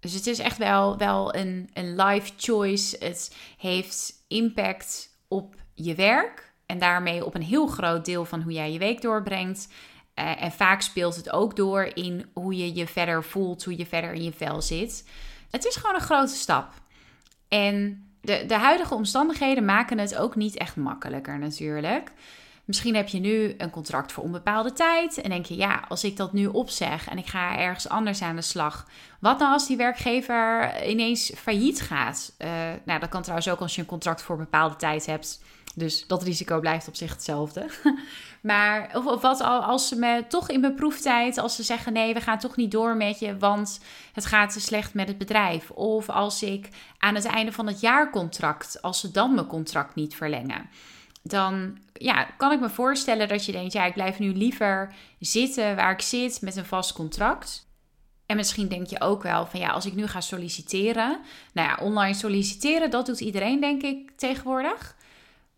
Dus 0.00 0.12
het 0.12 0.26
is 0.26 0.38
echt 0.38 0.58
wel, 0.58 0.96
wel 0.96 1.34
een, 1.34 1.70
een 1.72 1.96
life 1.96 2.32
choice. 2.36 2.96
Het 2.98 3.36
heeft 3.58 4.24
impact 4.28 5.08
op 5.28 5.54
je 5.74 5.94
werk. 5.94 6.47
En 6.68 6.78
daarmee 6.78 7.24
op 7.24 7.34
een 7.34 7.42
heel 7.42 7.66
groot 7.66 8.04
deel 8.04 8.24
van 8.24 8.42
hoe 8.42 8.52
jij 8.52 8.72
je 8.72 8.78
week 8.78 9.02
doorbrengt. 9.02 9.68
Uh, 10.14 10.42
en 10.42 10.52
vaak 10.52 10.80
speelt 10.80 11.16
het 11.16 11.32
ook 11.32 11.56
door 11.56 11.90
in 11.94 12.30
hoe 12.32 12.56
je 12.56 12.74
je 12.74 12.86
verder 12.86 13.24
voelt, 13.24 13.64
hoe 13.64 13.76
je 13.76 13.86
verder 13.86 14.12
in 14.12 14.22
je 14.22 14.32
vel 14.32 14.62
zit. 14.62 15.08
Het 15.50 15.64
is 15.64 15.76
gewoon 15.76 15.94
een 15.94 16.00
grote 16.00 16.34
stap. 16.34 16.72
En 17.48 18.04
de, 18.20 18.44
de 18.46 18.54
huidige 18.54 18.94
omstandigheden 18.94 19.64
maken 19.64 19.98
het 19.98 20.16
ook 20.16 20.36
niet 20.36 20.56
echt 20.56 20.76
makkelijker 20.76 21.38
natuurlijk. 21.38 22.12
Misschien 22.64 22.94
heb 22.94 23.08
je 23.08 23.18
nu 23.18 23.54
een 23.58 23.70
contract 23.70 24.12
voor 24.12 24.24
onbepaalde 24.24 24.72
tijd 24.72 25.20
en 25.20 25.30
denk 25.30 25.46
je, 25.46 25.56
ja, 25.56 25.84
als 25.88 26.04
ik 26.04 26.16
dat 26.16 26.32
nu 26.32 26.46
opzeg 26.46 27.08
en 27.08 27.18
ik 27.18 27.26
ga 27.26 27.58
ergens 27.58 27.88
anders 27.88 28.22
aan 28.22 28.36
de 28.36 28.42
slag, 28.42 28.86
wat 29.20 29.38
nou 29.38 29.52
als 29.52 29.66
die 29.66 29.76
werkgever 29.76 30.72
ineens 30.86 31.32
failliet 31.36 31.80
gaat? 31.80 32.34
Uh, 32.38 32.48
nou, 32.84 33.00
dat 33.00 33.08
kan 33.08 33.22
trouwens 33.22 33.48
ook 33.48 33.60
als 33.60 33.74
je 33.74 33.80
een 33.80 33.86
contract 33.86 34.22
voor 34.22 34.36
bepaalde 34.36 34.76
tijd 34.76 35.06
hebt. 35.06 35.42
Dus 35.78 36.06
dat 36.06 36.22
risico 36.22 36.60
blijft 36.60 36.88
op 36.88 36.96
zich 36.96 37.12
hetzelfde. 37.12 37.66
maar 38.40 38.90
of, 38.94 39.06
of 39.06 39.20
wat 39.20 39.40
als 39.40 39.88
ze 39.88 39.96
me 39.96 40.24
toch 40.28 40.50
in 40.50 40.60
mijn 40.60 40.74
proeftijd, 40.74 41.38
als 41.38 41.56
ze 41.56 41.62
zeggen 41.62 41.92
nee, 41.92 42.14
we 42.14 42.20
gaan 42.20 42.38
toch 42.38 42.56
niet 42.56 42.70
door 42.70 42.96
met 42.96 43.18
je, 43.18 43.36
want 43.36 43.80
het 44.12 44.26
gaat 44.26 44.52
te 44.52 44.60
slecht 44.60 44.94
met 44.94 45.08
het 45.08 45.18
bedrijf. 45.18 45.70
Of 45.70 46.08
als 46.08 46.42
ik 46.42 46.68
aan 46.98 47.14
het 47.14 47.24
einde 47.24 47.52
van 47.52 47.66
het 47.66 47.80
jaarcontract, 47.80 48.82
als 48.82 49.00
ze 49.00 49.10
dan 49.10 49.34
mijn 49.34 49.46
contract 49.46 49.94
niet 49.94 50.14
verlengen 50.14 50.68
dan 51.28 51.78
ja, 51.92 52.24
kan 52.36 52.52
ik 52.52 52.60
me 52.60 52.70
voorstellen 52.70 53.28
dat 53.28 53.44
je 53.44 53.52
denkt: 53.52 53.72
ja, 53.72 53.84
ik 53.84 53.94
blijf 53.94 54.18
nu 54.18 54.32
liever 54.32 54.94
zitten 55.18 55.76
waar 55.76 55.92
ik 55.92 56.00
zit 56.00 56.40
met 56.40 56.56
een 56.56 56.64
vast 56.64 56.92
contract. 56.92 57.66
En 58.26 58.36
misschien 58.36 58.68
denk 58.68 58.86
je 58.86 59.00
ook 59.00 59.22
wel 59.22 59.46
van 59.46 59.60
ja, 59.60 59.68
als 59.68 59.86
ik 59.86 59.94
nu 59.94 60.06
ga 60.06 60.20
solliciteren. 60.20 61.20
Nou 61.52 61.68
ja, 61.68 61.78
online 61.80 62.14
solliciteren, 62.14 62.90
dat 62.90 63.06
doet 63.06 63.20
iedereen, 63.20 63.60
denk 63.60 63.82
ik, 63.82 64.10
tegenwoordig. 64.16 64.96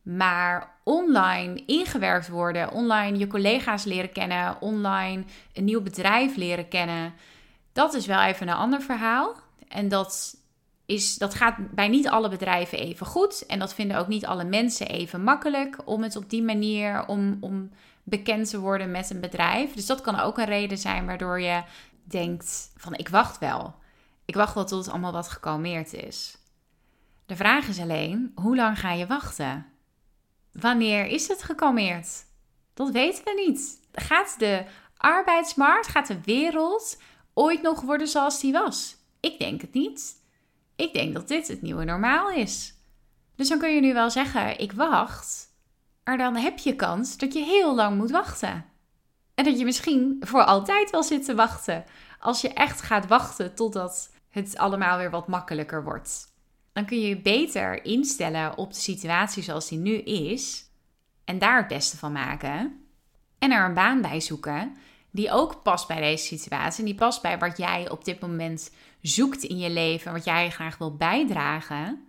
Maar 0.02 0.76
online 0.84 1.64
ingewerkt 1.66 2.28
worden, 2.28 2.72
online 2.72 3.18
je 3.18 3.26
collega's 3.26 3.84
leren 3.84 4.12
kennen, 4.12 4.60
online 4.60 5.24
een 5.52 5.64
nieuw 5.64 5.82
bedrijf 5.82 6.36
leren 6.36 6.68
kennen, 6.68 7.14
dat 7.72 7.94
is 7.94 8.06
wel 8.06 8.20
even 8.20 8.48
een 8.48 8.54
ander 8.54 8.80
verhaal. 8.80 9.34
En 9.68 9.88
dat 9.88 10.36
is, 10.86 11.16
dat 11.16 11.34
gaat 11.34 11.74
bij 11.74 11.88
niet 11.88 12.08
alle 12.08 12.28
bedrijven 12.28 12.78
even 12.78 13.06
goed. 13.06 13.46
En 13.46 13.58
dat 13.58 13.74
vinden 13.74 13.98
ook 13.98 14.08
niet 14.08 14.26
alle 14.26 14.44
mensen 14.44 14.86
even 14.86 15.22
makkelijk 15.22 15.76
om 15.84 16.02
het 16.02 16.16
op 16.16 16.30
die 16.30 16.42
manier 16.42 17.06
om, 17.06 17.36
om 17.40 17.70
bekend 18.02 18.50
te 18.50 18.60
worden 18.60 18.90
met 18.90 19.10
een 19.10 19.20
bedrijf. 19.20 19.74
Dus 19.74 19.86
dat 19.86 20.00
kan 20.00 20.20
ook 20.20 20.38
een 20.38 20.44
reden 20.44 20.78
zijn 20.78 21.06
waardoor 21.06 21.40
je 21.40 21.62
denkt 22.02 22.72
van 22.76 22.94
ik 22.94 23.08
wacht 23.08 23.38
wel. 23.38 23.74
Ik 24.24 24.34
wacht 24.34 24.54
wel 24.54 24.64
tot 24.64 24.78
het 24.78 24.90
allemaal 24.90 25.12
wat 25.12 25.28
gekalmeerd 25.28 25.92
is. 25.92 26.38
De 27.26 27.36
vraag 27.36 27.68
is 27.68 27.80
alleen, 27.80 28.32
hoe 28.34 28.56
lang 28.56 28.78
ga 28.78 28.92
je 28.92 29.06
wachten? 29.06 29.66
Wanneer 30.52 31.06
is 31.06 31.28
het 31.28 31.42
gekalmeerd? 31.42 32.24
Dat 32.74 32.90
weten 32.90 33.24
we 33.24 33.44
niet. 33.46 33.80
Gaat 33.92 34.38
de 34.38 34.64
arbeidsmarkt, 34.96 35.86
gaat 35.86 36.06
de 36.06 36.20
wereld 36.24 36.98
ooit 37.34 37.62
nog 37.62 37.80
worden 37.80 38.08
zoals 38.08 38.40
die 38.40 38.52
was? 38.52 38.96
Ik 39.20 39.38
denk 39.38 39.60
het 39.60 39.72
niet. 39.72 40.14
Ik 40.76 40.92
denk 40.92 41.14
dat 41.14 41.28
dit 41.28 41.48
het 41.48 41.62
nieuwe 41.62 41.84
normaal 41.84 42.30
is. 42.30 42.74
Dus 43.36 43.48
dan 43.48 43.58
kun 43.58 43.74
je 43.74 43.80
nu 43.80 43.92
wel 43.92 44.10
zeggen: 44.10 44.58
ik 44.58 44.72
wacht. 44.72 45.48
Maar 46.04 46.18
dan 46.18 46.36
heb 46.36 46.58
je 46.58 46.76
kans 46.76 47.16
dat 47.16 47.32
je 47.32 47.44
heel 47.44 47.74
lang 47.74 47.96
moet 47.96 48.10
wachten. 48.10 48.64
En 49.34 49.44
dat 49.44 49.58
je 49.58 49.64
misschien 49.64 50.16
voor 50.20 50.44
altijd 50.44 50.90
wel 50.90 51.02
zit 51.02 51.24
te 51.24 51.34
wachten. 51.34 51.84
Als 52.18 52.40
je 52.40 52.52
echt 52.52 52.82
gaat 52.82 53.06
wachten 53.06 53.54
totdat 53.54 54.10
het 54.28 54.56
allemaal 54.56 54.98
weer 54.98 55.10
wat 55.10 55.28
makkelijker 55.28 55.84
wordt. 55.84 56.29
Dan 56.72 56.84
kun 56.84 57.00
je 57.00 57.08
je 57.08 57.20
beter 57.20 57.84
instellen 57.84 58.56
op 58.56 58.72
de 58.72 58.80
situatie 58.80 59.42
zoals 59.42 59.68
die 59.68 59.78
nu 59.78 59.94
is. 59.94 60.64
En 61.24 61.38
daar 61.38 61.56
het 61.56 61.68
beste 61.68 61.96
van 61.96 62.12
maken. 62.12 62.84
En 63.38 63.50
er 63.50 63.64
een 63.64 63.74
baan 63.74 64.00
bij 64.00 64.20
zoeken 64.20 64.76
die 65.10 65.30
ook 65.30 65.62
past 65.62 65.86
bij 65.86 66.00
deze 66.00 66.24
situatie. 66.24 66.78
En 66.78 66.84
die 66.84 66.98
past 66.98 67.22
bij 67.22 67.38
wat 67.38 67.58
jij 67.58 67.90
op 67.90 68.04
dit 68.04 68.20
moment 68.20 68.70
zoekt 69.00 69.42
in 69.42 69.58
je 69.58 69.70
leven. 69.70 70.12
Wat 70.12 70.24
jij 70.24 70.50
graag 70.50 70.78
wil 70.78 70.96
bijdragen. 70.96 72.04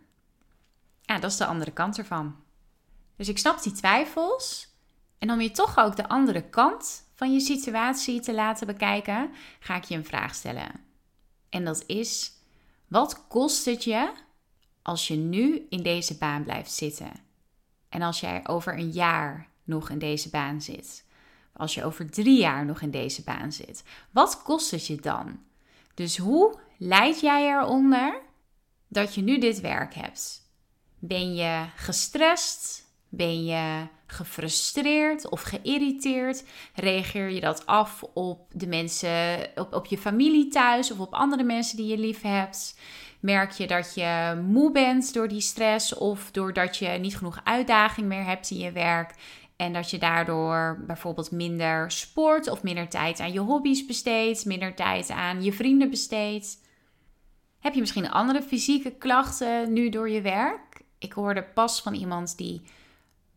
Ja, 1.02 1.20
dat 1.20 1.32
is 1.32 1.38
de 1.38 1.46
andere 1.46 1.72
kant 1.72 1.98
ervan. 1.98 2.36
Dus 3.16 3.30
ik 3.30 3.38
snap 3.38 3.64
die 3.64 3.72
twijfels. 3.72 4.70
En 5.18 5.32
om 5.32 5.42
je 5.42 5.52
toch 5.52 5.78
ook 5.78 5.96
de 5.96 6.08
andere 6.08 6.50
kant 6.50 7.10
van 7.16 7.34
je 7.34 7.40
situatie 7.40 8.20
te 8.20 8.34
laten 8.34 8.68
bekijken, 8.68 9.32
ga 9.60 9.76
ik 9.76 9.84
je 9.84 9.96
een 9.96 10.06
vraag 10.06 10.36
stellen. 10.36 10.72
En 11.50 11.66
dat 11.66 11.84
is: 11.88 12.34
wat 12.88 13.28
kost 13.28 13.66
het 13.66 13.84
je 13.84 14.12
als 14.82 15.08
je 15.08 15.16
nu 15.16 15.66
in 15.70 15.84
deze 15.84 16.18
baan 16.18 16.44
blijft 16.44 16.72
zitten? 16.72 17.12
En 17.90 18.02
als 18.02 18.20
jij 18.20 18.48
over 18.48 18.74
een 18.78 18.92
jaar 18.92 19.48
nog 19.64 19.90
in 19.90 20.00
deze 20.00 20.30
baan 20.30 20.62
zit? 20.62 21.06
Als 21.54 21.74
je 21.74 21.84
over 21.84 22.10
drie 22.10 22.40
jaar 22.40 22.66
nog 22.66 22.82
in 22.82 22.92
deze 22.92 23.24
baan 23.24 23.52
zit? 23.52 23.84
Wat 24.12 24.42
kost 24.42 24.72
het 24.72 24.88
je 24.88 24.96
dan? 24.96 25.40
Dus 25.94 26.18
hoe 26.18 26.60
leid 26.78 27.20
jij 27.20 27.50
eronder 27.50 28.22
dat 28.88 29.16
je 29.16 29.22
nu 29.22 29.40
dit 29.40 29.60
werk 29.60 29.94
hebt? 29.94 30.50
Ben 31.00 31.36
je 31.36 31.66
gestrest? 31.76 32.90
Ben 33.10 33.46
je 33.46 33.88
gefrustreerd 34.06 35.30
of 35.30 35.42
geïrriteerd? 35.42 36.44
Reageer 36.76 37.30
je 37.30 37.40
dat 37.40 37.66
af 37.66 38.04
op 38.14 38.48
de 38.52 38.68
mensen, 38.68 39.48
op, 39.56 39.74
op 39.74 39.86
je 39.86 39.98
familie 39.98 40.48
thuis 40.48 40.92
of 40.92 41.00
op 41.00 41.14
andere 41.14 41.44
mensen 41.44 41.78
die 41.78 41.88
je 41.88 41.98
lief 41.98 42.22
hebt? 42.22 42.80
Merk 43.22 43.52
je 43.52 43.68
dat 43.68 43.94
je 43.96 44.42
moe 44.48 44.72
bent 44.72 45.14
door 45.14 45.28
die 45.28 45.42
stress 45.42 45.94
of 45.94 46.32
doordat 46.32 46.78
je 46.78 46.88
niet 46.88 47.18
genoeg 47.18 47.42
uitdaging 47.44 48.08
meer 48.08 48.26
hebt 48.26 48.52
in 48.52 48.58
je 48.58 48.72
werk? 48.72 49.14
En 49.56 49.74
dat 49.74 49.90
je 49.90 49.98
daardoor 49.98 50.84
bijvoorbeeld 50.88 51.32
minder 51.32 51.92
sport 51.92 52.50
of 52.50 52.64
minder 52.64 52.88
tijd 52.88 53.20
aan 53.20 53.34
je 53.34 53.40
hobby's 53.40 53.86
besteedt, 53.86 54.46
minder 54.46 54.76
tijd 54.76 55.10
aan 55.10 55.44
je 55.44 55.54
vrienden 55.54 55.90
besteedt. 55.90 56.58
Heb 57.60 57.74
je 57.74 57.80
misschien 57.80 58.12
andere 58.12 58.42
fysieke 58.42 58.92
klachten 58.92 59.74
nu 59.74 59.90
door 59.90 60.10
je 60.10 60.22
werk? 60.22 60.82
Ik 61.00 61.14
hoorde 61.14 61.44
pas 61.44 61.82
van 61.82 61.94
iemand 61.94 62.38
die 62.38 62.62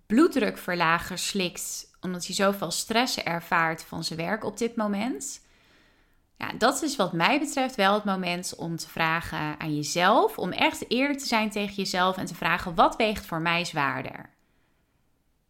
bloeddrukverlager 0.07 1.19
slikt 1.19 1.93
omdat 2.01 2.27
hij 2.27 2.35
zoveel 2.35 2.71
stress 2.71 3.23
ervaart 3.23 3.83
van 3.83 4.05
zijn 4.05 4.19
werk 4.19 4.45
op 4.45 4.59
dit 4.59 4.77
moment. 4.77 5.44
Dat 6.59 6.83
is 6.83 6.97
wat 6.97 7.13
mij 7.13 7.39
betreft 7.39 7.75
wel 7.75 7.95
het 7.95 8.05
moment 8.05 8.55
om 8.57 8.77
te 8.77 8.89
vragen 8.89 9.61
aan 9.61 9.75
jezelf, 9.75 10.39
om 10.39 10.53
echt 10.53 10.91
eerlijk 10.91 11.19
te 11.19 11.27
zijn 11.27 11.51
tegen 11.51 11.75
jezelf 11.75 12.17
en 12.17 12.27
te 12.27 12.35
vragen 12.35 12.75
wat 12.75 12.97
weegt 12.97 13.27
voor 13.27 13.41
mij 13.41 13.65
zwaarder. 13.65 14.31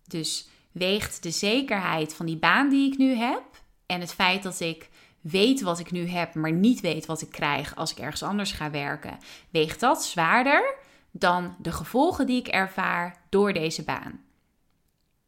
Dus 0.06 0.48
weegt 0.72 1.22
de 1.22 1.30
zekerheid 1.30 2.14
van 2.14 2.26
die 2.26 2.36
baan 2.36 2.68
die 2.68 2.92
ik 2.92 2.98
nu 2.98 3.14
heb 3.14 3.42
en 3.86 4.00
het 4.00 4.14
feit 4.14 4.42
dat 4.42 4.60
ik 4.60 4.88
weet 5.20 5.60
wat 5.60 5.78
ik 5.78 5.90
nu 5.90 6.08
heb, 6.08 6.34
maar 6.34 6.52
niet 6.52 6.80
weet 6.80 7.06
wat 7.06 7.22
ik 7.22 7.30
krijg 7.30 7.76
als 7.76 7.90
ik 7.90 7.98
ergens 7.98 8.22
anders 8.22 8.52
ga 8.52 8.70
werken, 8.70 9.18
weegt 9.50 9.80
dat 9.80 10.04
zwaarder 10.04 10.74
dan 11.10 11.56
de 11.58 11.72
gevolgen 11.72 12.26
die 12.26 12.38
ik 12.38 12.48
ervaar 12.48 13.16
door 13.28 13.52
deze 13.52 13.82
baan. 13.84 14.22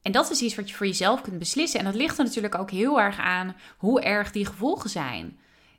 En 0.03 0.13
dat 0.13 0.31
is 0.31 0.41
iets 0.41 0.55
wat 0.55 0.69
je 0.69 0.75
voor 0.75 0.87
jezelf 0.87 1.21
kunt 1.21 1.39
beslissen. 1.39 1.79
En 1.79 1.87
dat 1.87 1.95
ligt 1.95 2.19
er 2.19 2.25
natuurlijk 2.25 2.55
ook 2.55 2.71
heel 2.71 3.01
erg 3.01 3.19
aan 3.19 3.57
hoe 3.77 4.01
erg 4.01 4.33
die 4.33 4.47
gevolgen 4.47 4.91
zijn. 4.91 5.39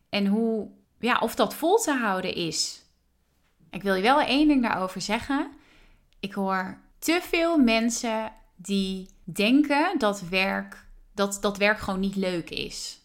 En 0.09 0.25
hoe, 0.25 0.69
ja, 0.99 1.19
of 1.19 1.35
dat 1.35 1.55
vol 1.55 1.77
te 1.77 1.93
houden 1.93 2.35
is. 2.35 2.81
Ik 3.69 3.83
wil 3.83 3.95
je 3.95 4.01
wel 4.01 4.21
één 4.21 4.47
ding 4.47 4.61
daarover 4.61 5.01
zeggen. 5.01 5.51
Ik 6.19 6.33
hoor 6.33 6.77
te 6.99 7.19
veel 7.23 7.57
mensen 7.57 8.31
die 8.55 9.09
denken 9.23 9.99
dat 9.99 10.21
werk, 10.21 10.85
dat, 11.13 11.37
dat 11.41 11.57
werk 11.57 11.79
gewoon 11.79 11.99
niet 11.99 12.15
leuk 12.15 12.49
is. 12.49 12.99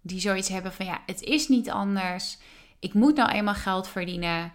Die 0.00 0.20
zoiets 0.20 0.48
hebben 0.48 0.72
van 0.72 0.86
ja, 0.86 1.02
het 1.06 1.22
is 1.22 1.48
niet 1.48 1.70
anders. 1.70 2.38
Ik 2.78 2.94
moet 2.94 3.16
nou 3.16 3.30
eenmaal 3.30 3.54
geld 3.54 3.88
verdienen. 3.88 4.52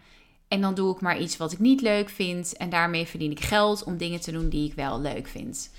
En 0.47 0.61
dan 0.61 0.73
doe 0.73 0.95
ik 0.95 1.01
maar 1.01 1.19
iets 1.19 1.37
wat 1.37 1.51
ik 1.51 1.59
niet 1.59 1.81
leuk 1.81 2.09
vind. 2.09 2.57
En 2.57 2.69
daarmee 2.69 3.05
verdien 3.05 3.31
ik 3.31 3.39
geld 3.39 3.83
om 3.83 3.97
dingen 3.97 4.21
te 4.21 4.31
doen 4.31 4.49
die 4.49 4.67
ik 4.69 4.73
wel 4.73 5.01
leuk 5.01 5.27
vind. 5.27 5.71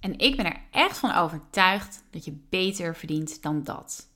En 0.00 0.18
ik 0.18 0.36
ben 0.36 0.46
er 0.46 0.60
echt 0.70 0.98
van 0.98 1.14
overtuigd 1.14 2.02
dat 2.10 2.24
je 2.24 2.38
beter 2.48 2.96
verdient 2.96 3.42
dan 3.42 3.62
dat. 3.62 4.07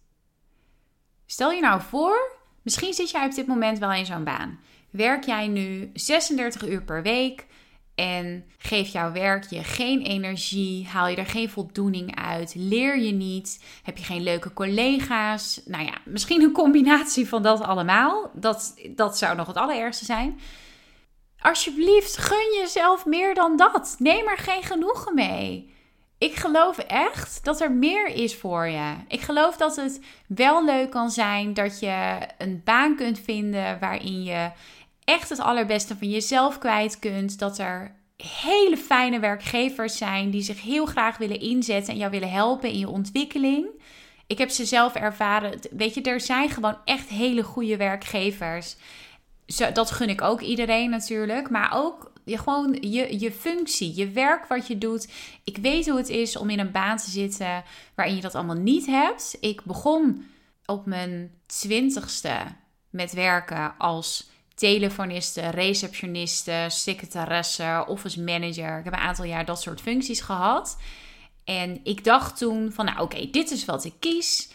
Stel 1.33 1.51
je 1.51 1.61
nou 1.61 1.81
voor, 1.81 2.37
misschien 2.63 2.95
zit 2.95 3.11
jij 3.11 3.25
op 3.25 3.35
dit 3.35 3.47
moment 3.47 3.79
wel 3.79 3.93
in 3.93 4.07
zo'n 4.07 4.25
baan. 4.25 4.61
Werk 4.91 5.25
jij 5.25 5.49
nu 5.49 5.91
36 5.95 6.69
uur 6.69 6.83
per 6.83 7.03
week? 7.03 7.47
En 7.95 8.45
geeft 8.59 8.93
jouw 8.93 9.13
werk 9.13 9.45
je 9.51 9.65
geen 9.65 10.03
energie? 10.03 10.87
Haal 10.87 11.09
je 11.09 11.17
er 11.17 11.27
geen 11.27 11.51
voldoening 11.51 12.17
uit? 12.17 12.55
Leer 12.57 12.99
je 12.99 13.13
niet? 13.13 13.65
Heb 13.83 13.99
je 13.99 14.05
geen 14.05 14.23
leuke 14.23 14.53
collega's? 14.53 15.61
Nou 15.65 15.85
ja, 15.85 15.95
misschien 16.05 16.43
een 16.43 16.53
combinatie 16.53 17.29
van 17.29 17.43
dat 17.43 17.61
allemaal. 17.61 18.31
Dat, 18.35 18.75
dat 18.91 19.19
zou 19.19 19.37
nog 19.37 19.47
het 19.47 19.57
allerergste 19.57 20.05
zijn. 20.05 20.41
Alsjeblieft, 21.39 22.17
gun 22.17 22.59
jezelf 22.61 23.07
meer 23.07 23.35
dan 23.35 23.57
dat. 23.57 23.97
Neem 23.99 24.29
er 24.29 24.39
geen 24.39 24.63
genoegen 24.63 25.15
mee. 25.15 25.75
Ik 26.23 26.35
geloof 26.35 26.79
echt 26.79 27.45
dat 27.45 27.61
er 27.61 27.73
meer 27.73 28.07
is 28.07 28.37
voor 28.37 28.67
je. 28.67 28.95
Ik 29.09 29.21
geloof 29.21 29.57
dat 29.57 29.77
het 29.77 30.01
wel 30.27 30.65
leuk 30.65 30.91
kan 30.91 31.11
zijn 31.11 31.55
dat 31.55 31.81
je 31.81 32.19
een 32.39 32.61
baan 32.65 32.97
kunt 32.97 33.19
vinden 33.19 33.79
waarin 33.79 34.23
je 34.23 34.51
echt 35.05 35.29
het 35.29 35.41
allerbeste 35.41 35.97
van 35.97 36.11
jezelf 36.11 36.59
kwijt 36.59 36.99
kunt. 36.99 37.39
Dat 37.39 37.59
er 37.59 37.95
hele 38.17 38.77
fijne 38.77 39.19
werkgevers 39.19 39.97
zijn 39.97 40.31
die 40.31 40.43
zich 40.43 40.63
heel 40.63 40.87
graag 40.87 41.17
willen 41.17 41.41
inzetten 41.41 41.93
en 41.93 41.99
jou 41.99 42.11
willen 42.11 42.31
helpen 42.31 42.71
in 42.71 42.79
je 42.79 42.89
ontwikkeling. 42.89 43.67
Ik 44.27 44.39
heb 44.39 44.51
ze 44.51 44.65
zelf 44.65 44.95
ervaren. 44.95 45.59
Weet 45.71 45.95
je, 45.95 46.03
er 46.03 46.21
zijn 46.21 46.51
gewoon 46.51 46.77
echt 46.85 47.09
hele 47.09 47.43
goede 47.43 47.77
werkgevers. 47.77 48.77
dat 49.73 49.91
gun 49.91 50.09
ik 50.09 50.23
ook 50.23 50.41
iedereen 50.41 50.91
natuurlijk. 50.91 51.51
Maar 51.51 51.71
ook 51.75 52.12
je, 52.25 52.39
gewoon 52.39 52.77
je, 52.81 53.21
je 53.21 53.33
functie, 53.33 53.97
je 53.97 54.11
werk 54.11 54.47
wat 54.47 54.67
je 54.67 54.79
doet. 54.79 55.09
Ik 55.45 55.57
weet 55.57 55.89
hoe 55.89 55.99
het 55.99 56.09
is 56.09 56.37
om 56.37 56.51
in 56.51 56.59
een 56.59 56.71
baan 56.71 56.97
te 56.97 57.11
zitten 57.11 57.65
waarin 57.95 58.15
je 58.15 58.21
dat 58.21 58.35
allemaal 58.35 58.57
niet 58.57 58.87
hebt. 58.87 59.37
Ik 59.41 59.65
begon 59.65 60.25
op 60.67 60.87
mijn 60.87 61.31
twintigste 61.47 62.37
met 62.91 63.13
werken 63.13 63.75
als 63.79 64.31
telefoniste, 64.55 65.49
receptioniste, 65.49 66.67
secretaresse, 66.69 67.85
office 67.89 68.23
manager. 68.23 68.79
Ik 68.79 68.85
heb 68.85 68.93
een 68.93 68.99
aantal 68.99 69.25
jaar 69.25 69.45
dat 69.45 69.63
soort 69.63 69.81
functies 69.81 70.21
gehad. 70.21 70.77
En 71.45 71.81
ik 71.83 72.05
dacht 72.05 72.39
toen 72.39 72.73
van, 72.73 72.85
nou 72.85 73.01
oké, 73.01 73.31
dit 73.31 73.51
is 73.51 73.65
wat 73.65 73.85
ik 73.85 73.95
kies. 73.99 74.51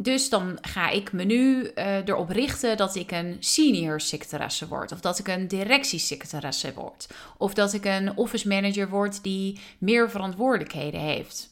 Dus 0.00 0.28
dan 0.28 0.58
ga 0.60 0.88
ik 0.88 1.12
me 1.12 1.24
nu 1.24 1.70
uh, 1.74 1.96
erop 1.96 2.30
richten 2.30 2.76
dat 2.76 2.94
ik 2.94 3.10
een 3.10 3.36
senior 3.40 4.00
secretaresse 4.00 4.68
word. 4.68 4.92
Of 4.92 5.00
dat 5.00 5.18
ik 5.18 5.28
een 5.28 5.48
directiesecretaresse 5.48 6.72
word. 6.74 7.06
Of 7.36 7.54
dat 7.54 7.72
ik 7.72 7.84
een 7.84 8.16
office 8.16 8.48
manager 8.48 8.88
word 8.88 9.22
die 9.22 9.60
meer 9.78 10.10
verantwoordelijkheden 10.10 11.00
heeft. 11.00 11.50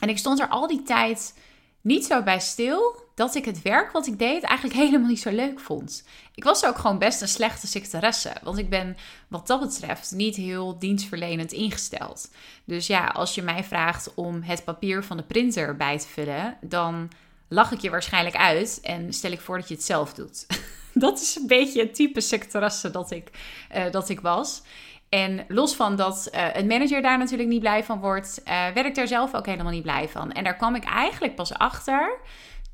En 0.00 0.08
ik 0.08 0.18
stond 0.18 0.40
er 0.40 0.48
al 0.48 0.66
die 0.66 0.82
tijd 0.82 1.34
niet 1.80 2.04
zo 2.06 2.22
bij 2.22 2.40
stil 2.40 3.06
dat 3.14 3.34
ik 3.34 3.44
het 3.44 3.62
werk 3.62 3.92
wat 3.92 4.06
ik 4.06 4.18
deed 4.18 4.42
eigenlijk 4.42 4.78
helemaal 4.84 5.08
niet 5.08 5.20
zo 5.20 5.30
leuk 5.30 5.60
vond. 5.60 6.04
Ik 6.34 6.44
was 6.44 6.64
ook 6.64 6.78
gewoon 6.78 6.98
best 6.98 7.20
een 7.20 7.28
slechte 7.28 7.66
secretaresse, 7.66 8.32
want 8.42 8.58
ik 8.58 8.70
ben 8.70 8.96
wat 9.28 9.46
dat 9.46 9.60
betreft 9.60 10.12
niet 10.12 10.36
heel 10.36 10.78
dienstverlenend 10.78 11.52
ingesteld. 11.52 12.30
Dus 12.64 12.86
ja, 12.86 13.06
als 13.06 13.34
je 13.34 13.42
mij 13.42 13.64
vraagt 13.64 14.14
om 14.14 14.42
het 14.42 14.64
papier 14.64 15.04
van 15.04 15.16
de 15.16 15.22
printer 15.22 15.76
bij 15.76 15.98
te 15.98 16.06
vullen, 16.06 16.56
dan 16.60 17.10
lach 17.48 17.72
ik 17.72 17.80
je 17.80 17.90
waarschijnlijk 17.90 18.36
uit 18.36 18.80
en 18.82 19.12
stel 19.12 19.30
ik 19.30 19.40
voor 19.40 19.58
dat 19.58 19.68
je 19.68 19.74
het 19.74 19.84
zelf 19.84 20.14
doet. 20.14 20.46
dat 20.92 21.20
is 21.20 21.36
een 21.36 21.46
beetje 21.46 21.80
het 21.80 21.94
type 21.94 22.20
secretaresse 22.20 22.90
dat 22.90 23.10
ik, 23.10 23.30
uh, 23.76 23.90
dat 23.90 24.08
ik 24.08 24.20
was. 24.20 24.62
En 25.08 25.44
los 25.48 25.74
van 25.74 25.96
dat 25.96 26.28
uh, 26.34 26.54
een 26.54 26.66
manager 26.66 27.02
daar 27.02 27.18
natuurlijk 27.18 27.48
niet 27.48 27.60
blij 27.60 27.84
van 27.84 28.00
wordt, 28.00 28.40
uh, 28.44 28.68
werd 28.74 28.86
ik 28.86 28.94
daar 28.94 29.06
zelf 29.06 29.34
ook 29.34 29.46
helemaal 29.46 29.72
niet 29.72 29.82
blij 29.82 30.08
van. 30.08 30.32
En 30.32 30.44
daar 30.44 30.56
kwam 30.56 30.74
ik 30.74 30.84
eigenlijk 30.84 31.34
pas 31.34 31.54
achter 31.54 32.18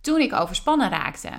toen 0.00 0.20
ik 0.20 0.32
overspannen 0.32 0.90
raakte. 0.90 1.30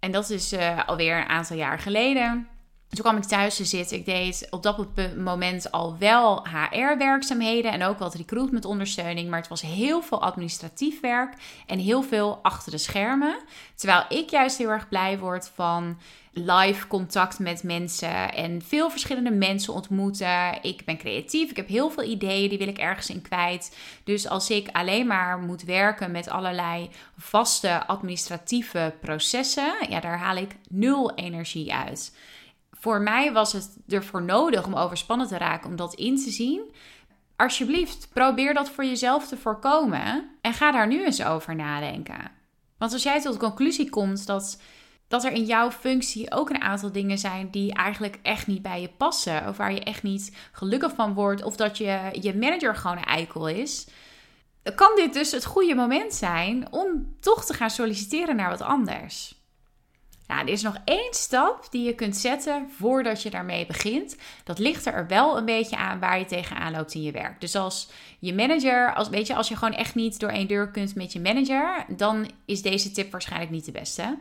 En 0.00 0.12
dat 0.12 0.30
is 0.30 0.54
alweer 0.86 1.16
een 1.16 1.28
aantal 1.28 1.56
jaar 1.56 1.78
geleden. 1.78 2.48
Toen 2.88 3.04
kwam 3.04 3.16
ik 3.16 3.24
thuis 3.24 3.56
te 3.56 3.64
zitten. 3.64 3.96
Ik 3.96 4.04
deed 4.04 4.46
op 4.50 4.62
dat 4.62 4.86
moment 5.16 5.70
al 5.70 5.96
wel 5.98 6.46
HR-werkzaamheden 6.46 7.72
en 7.72 7.82
ook 7.82 7.98
wat 7.98 8.14
recruitment-ondersteuning. 8.14 9.28
Maar 9.28 9.38
het 9.38 9.48
was 9.48 9.62
heel 9.62 10.02
veel 10.02 10.22
administratief 10.22 11.00
werk 11.00 11.34
en 11.66 11.78
heel 11.78 12.02
veel 12.02 12.38
achter 12.42 12.72
de 12.72 12.78
schermen. 12.78 13.38
Terwijl 13.74 14.04
ik 14.08 14.30
juist 14.30 14.58
heel 14.58 14.70
erg 14.70 14.88
blij 14.88 15.18
word 15.18 15.50
van 15.54 15.98
live 16.38 16.86
contact 16.86 17.38
met 17.38 17.62
mensen 17.62 18.32
en 18.32 18.62
veel 18.62 18.90
verschillende 18.90 19.30
mensen 19.30 19.72
ontmoeten. 19.72 20.62
Ik 20.62 20.84
ben 20.84 20.96
creatief, 20.96 21.50
ik 21.50 21.56
heb 21.56 21.68
heel 21.68 21.90
veel 21.90 22.02
ideeën, 22.02 22.48
die 22.48 22.58
wil 22.58 22.68
ik 22.68 22.78
ergens 22.78 23.10
in 23.10 23.22
kwijt. 23.22 23.76
Dus 24.04 24.28
als 24.28 24.50
ik 24.50 24.68
alleen 24.72 25.06
maar 25.06 25.38
moet 25.38 25.62
werken 25.62 26.10
met 26.10 26.28
allerlei 26.28 26.90
vaste 27.18 27.86
administratieve 27.86 28.94
processen, 29.00 29.74
ja, 29.88 30.00
daar 30.00 30.18
haal 30.18 30.36
ik 30.36 30.56
nul 30.68 31.14
energie 31.14 31.74
uit. 31.74 32.12
Voor 32.78 33.00
mij 33.00 33.32
was 33.32 33.52
het 33.52 33.76
ervoor 33.88 34.22
nodig 34.22 34.66
om 34.66 34.74
overspannen 34.74 35.26
te 35.26 35.38
raken, 35.38 35.70
om 35.70 35.76
dat 35.76 35.94
in 35.94 36.16
te 36.16 36.30
zien. 36.30 36.74
Alsjeblieft, 37.36 38.08
probeer 38.12 38.54
dat 38.54 38.70
voor 38.70 38.84
jezelf 38.84 39.28
te 39.28 39.36
voorkomen 39.36 40.30
en 40.40 40.54
ga 40.54 40.72
daar 40.72 40.86
nu 40.86 41.04
eens 41.04 41.24
over 41.24 41.54
nadenken. 41.54 42.30
Want 42.78 42.92
als 42.92 43.02
jij 43.02 43.20
tot 43.20 43.32
de 43.32 43.38
conclusie 43.38 43.90
komt 43.90 44.26
dat 44.26 44.58
dat 45.08 45.24
er 45.24 45.32
in 45.32 45.44
jouw 45.44 45.70
functie 45.70 46.32
ook 46.32 46.50
een 46.50 46.60
aantal 46.60 46.92
dingen 46.92 47.18
zijn 47.18 47.50
die 47.50 47.74
eigenlijk 47.74 48.18
echt 48.22 48.46
niet 48.46 48.62
bij 48.62 48.80
je 48.80 48.88
passen. 48.88 49.48
Of 49.48 49.56
waar 49.56 49.72
je 49.72 49.80
echt 49.80 50.02
niet 50.02 50.36
gelukkig 50.52 50.94
van 50.94 51.14
wordt. 51.14 51.42
Of 51.42 51.56
dat 51.56 51.78
je, 51.78 52.08
je 52.20 52.36
manager 52.36 52.76
gewoon 52.76 52.96
een 52.96 53.04
eikel 53.04 53.48
is. 53.48 53.86
Kan 54.74 54.92
dit 54.96 55.12
dus 55.12 55.32
het 55.32 55.44
goede 55.44 55.74
moment 55.74 56.14
zijn 56.14 56.72
om 56.72 57.16
toch 57.20 57.44
te 57.44 57.54
gaan 57.54 57.70
solliciteren 57.70 58.36
naar 58.36 58.50
wat 58.50 58.62
anders? 58.62 59.34
Nou, 60.26 60.40
er 60.40 60.52
is 60.52 60.62
nog 60.62 60.76
één 60.84 61.14
stap 61.14 61.66
die 61.70 61.84
je 61.84 61.94
kunt 61.94 62.16
zetten 62.16 62.68
voordat 62.78 63.22
je 63.22 63.30
daarmee 63.30 63.66
begint. 63.66 64.16
Dat 64.44 64.58
ligt 64.58 64.86
er 64.86 65.06
wel 65.06 65.36
een 65.36 65.44
beetje 65.44 65.76
aan 65.76 66.00
waar 66.00 66.18
je 66.18 66.24
tegenaan 66.24 66.72
loopt 66.72 66.94
in 66.94 67.02
je 67.02 67.12
werk. 67.12 67.40
Dus 67.40 67.54
als 67.54 67.88
je 68.18 68.34
manager, 68.34 68.94
als, 68.94 69.08
weet 69.08 69.26
je, 69.26 69.34
als 69.34 69.48
je 69.48 69.56
gewoon 69.56 69.74
echt 69.74 69.94
niet 69.94 70.20
door 70.20 70.30
één 70.30 70.46
deur 70.46 70.70
kunt 70.70 70.94
met 70.94 71.12
je 71.12 71.20
manager, 71.20 71.84
dan 71.88 72.30
is 72.44 72.62
deze 72.62 72.90
tip 72.90 73.10
waarschijnlijk 73.10 73.50
niet 73.50 73.64
de 73.64 73.72
beste. 73.72 74.18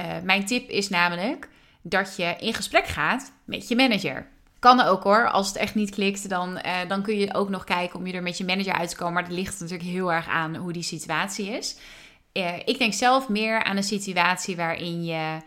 Uh, 0.00 0.06
mijn 0.22 0.46
tip 0.46 0.68
is 0.68 0.88
namelijk 0.88 1.48
dat 1.82 2.16
je 2.16 2.36
in 2.38 2.54
gesprek 2.54 2.86
gaat 2.86 3.32
met 3.44 3.68
je 3.68 3.76
manager. 3.76 4.26
Kan 4.58 4.80
ook 4.80 5.02
hoor. 5.02 5.30
Als 5.30 5.46
het 5.46 5.56
echt 5.56 5.74
niet 5.74 5.90
klikt, 5.90 6.28
dan, 6.28 6.50
uh, 6.66 6.72
dan 6.88 7.02
kun 7.02 7.18
je 7.18 7.34
ook 7.34 7.48
nog 7.48 7.64
kijken 7.64 7.98
om 7.98 8.06
je 8.06 8.12
er 8.12 8.22
met 8.22 8.38
je 8.38 8.44
manager 8.44 8.72
uit 8.72 8.88
te 8.88 8.96
komen. 8.96 9.12
Maar 9.12 9.22
dat 9.22 9.32
ligt 9.32 9.60
natuurlijk 9.60 9.88
heel 9.88 10.12
erg 10.12 10.28
aan 10.28 10.56
hoe 10.56 10.72
die 10.72 10.82
situatie 10.82 11.46
is. 11.46 11.76
Uh, 12.32 12.58
ik 12.64 12.78
denk 12.78 12.92
zelf 12.92 13.28
meer 13.28 13.64
aan 13.64 13.76
een 13.76 13.82
situatie 13.82 14.56
waarin 14.56 15.04
je 15.04 15.38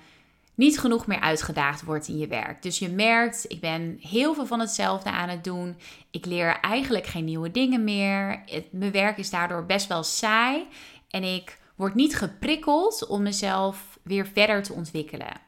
niet 0.55 0.79
genoeg 0.79 1.07
meer 1.07 1.19
uitgedaagd 1.19 1.83
wordt 1.83 2.07
in 2.07 2.17
je 2.17 2.27
werk. 2.27 2.61
Dus 2.61 2.79
je 2.79 2.89
merkt, 2.89 3.45
ik 3.47 3.59
ben 3.59 3.97
heel 4.01 4.33
veel 4.33 4.45
van 4.45 4.59
hetzelfde 4.59 5.09
aan 5.09 5.29
het 5.29 5.43
doen. 5.43 5.77
Ik 6.11 6.25
leer 6.25 6.59
eigenlijk 6.59 7.05
geen 7.05 7.25
nieuwe 7.25 7.51
dingen 7.51 7.83
meer. 7.83 8.43
Mijn 8.71 8.91
werk 8.91 9.17
is 9.17 9.29
daardoor 9.29 9.65
best 9.65 9.87
wel 9.87 10.03
saai. 10.03 10.67
En 11.09 11.23
ik 11.23 11.57
word 11.75 11.95
niet 11.95 12.15
geprikkeld 12.15 13.07
om 13.07 13.21
mezelf 13.21 13.99
weer 14.03 14.27
verder 14.27 14.63
te 14.63 14.73
ontwikkelen. 14.73 15.41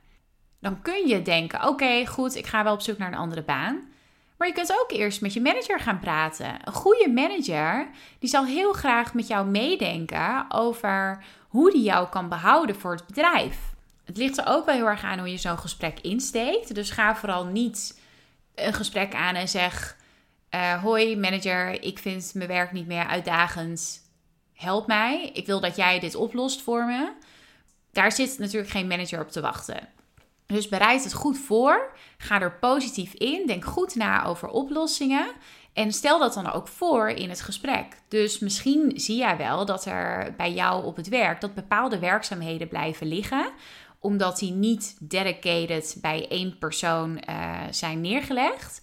Dan 0.59 0.81
kun 0.81 1.07
je 1.07 1.21
denken: 1.21 1.67
oké, 1.67 2.05
goed, 2.05 2.35
ik 2.35 2.45
ga 2.45 2.63
wel 2.63 2.73
op 2.73 2.81
zoek 2.81 2.97
naar 2.97 3.07
een 3.07 3.17
andere 3.17 3.43
baan. 3.43 3.93
Maar 4.37 4.47
je 4.47 4.53
kunt 4.53 4.71
ook 4.71 4.91
eerst 4.91 5.21
met 5.21 5.33
je 5.33 5.41
manager 5.41 5.79
gaan 5.79 5.99
praten. 5.99 6.57
Een 6.63 6.73
goede 6.73 7.09
manager 7.09 7.87
die 8.19 8.29
zal 8.29 8.45
heel 8.45 8.73
graag 8.73 9.13
met 9.13 9.27
jou 9.27 9.47
meedenken 9.47 10.45
over 10.51 11.23
hoe 11.47 11.71
die 11.71 11.83
jou 11.83 12.09
kan 12.09 12.29
behouden 12.29 12.75
voor 12.75 12.91
het 12.91 13.07
bedrijf. 13.07 13.57
Het 14.05 14.17
ligt 14.17 14.37
er 14.37 14.47
ook 14.47 14.65
wel 14.65 14.75
heel 14.75 14.87
erg 14.87 15.03
aan 15.03 15.19
hoe 15.19 15.31
je 15.31 15.37
zo'n 15.37 15.57
gesprek 15.57 15.99
insteekt. 15.99 16.75
Dus 16.75 16.89
ga 16.89 17.15
vooral 17.15 17.45
niet 17.45 17.99
een 18.55 18.73
gesprek 18.73 19.13
aan 19.13 19.35
en 19.35 19.47
zeg: 19.47 19.97
uh, 20.55 20.83
Hoi 20.83 21.17
manager, 21.17 21.83
ik 21.83 21.99
vind 21.99 22.31
mijn 22.33 22.49
werk 22.49 22.71
niet 22.71 22.87
meer 22.87 23.07
uitdagend. 23.07 24.03
Help 24.53 24.87
mij. 24.87 25.29
Ik 25.33 25.45
wil 25.45 25.59
dat 25.59 25.75
jij 25.75 25.99
dit 25.99 26.15
oplost 26.15 26.61
voor 26.61 26.85
me 26.85 27.13
daar 27.95 28.11
zit 28.11 28.37
natuurlijk 28.39 28.71
geen 28.71 28.87
manager 28.87 29.21
op 29.21 29.31
te 29.31 29.41
wachten. 29.41 29.87
Dus 30.45 30.69
bereid 30.69 31.03
het 31.03 31.13
goed 31.13 31.37
voor. 31.37 31.95
Ga 32.17 32.41
er 32.41 32.57
positief 32.59 33.13
in. 33.13 33.47
Denk 33.47 33.65
goed 33.65 33.95
na 33.95 34.25
over 34.25 34.47
oplossingen. 34.47 35.27
En 35.73 35.91
stel 35.91 36.19
dat 36.19 36.33
dan 36.33 36.51
ook 36.51 36.67
voor 36.67 37.09
in 37.09 37.29
het 37.29 37.41
gesprek. 37.41 37.85
Dus 38.07 38.39
misschien 38.39 38.91
zie 38.95 39.17
jij 39.17 39.37
wel 39.37 39.65
dat 39.65 39.85
er 39.85 40.33
bij 40.37 40.53
jou 40.53 40.85
op 40.85 40.95
het 40.95 41.09
werk 41.09 41.41
dat 41.41 41.53
bepaalde 41.53 41.99
werkzaamheden 41.99 42.67
blijven 42.67 43.07
liggen 43.07 43.53
omdat 44.05 44.39
die 44.39 44.51
niet 44.51 44.97
dedicated 44.99 45.97
bij 46.01 46.27
één 46.27 46.57
persoon 46.57 47.23
uh, 47.29 47.59
zijn 47.69 48.01
neergelegd. 48.01 48.81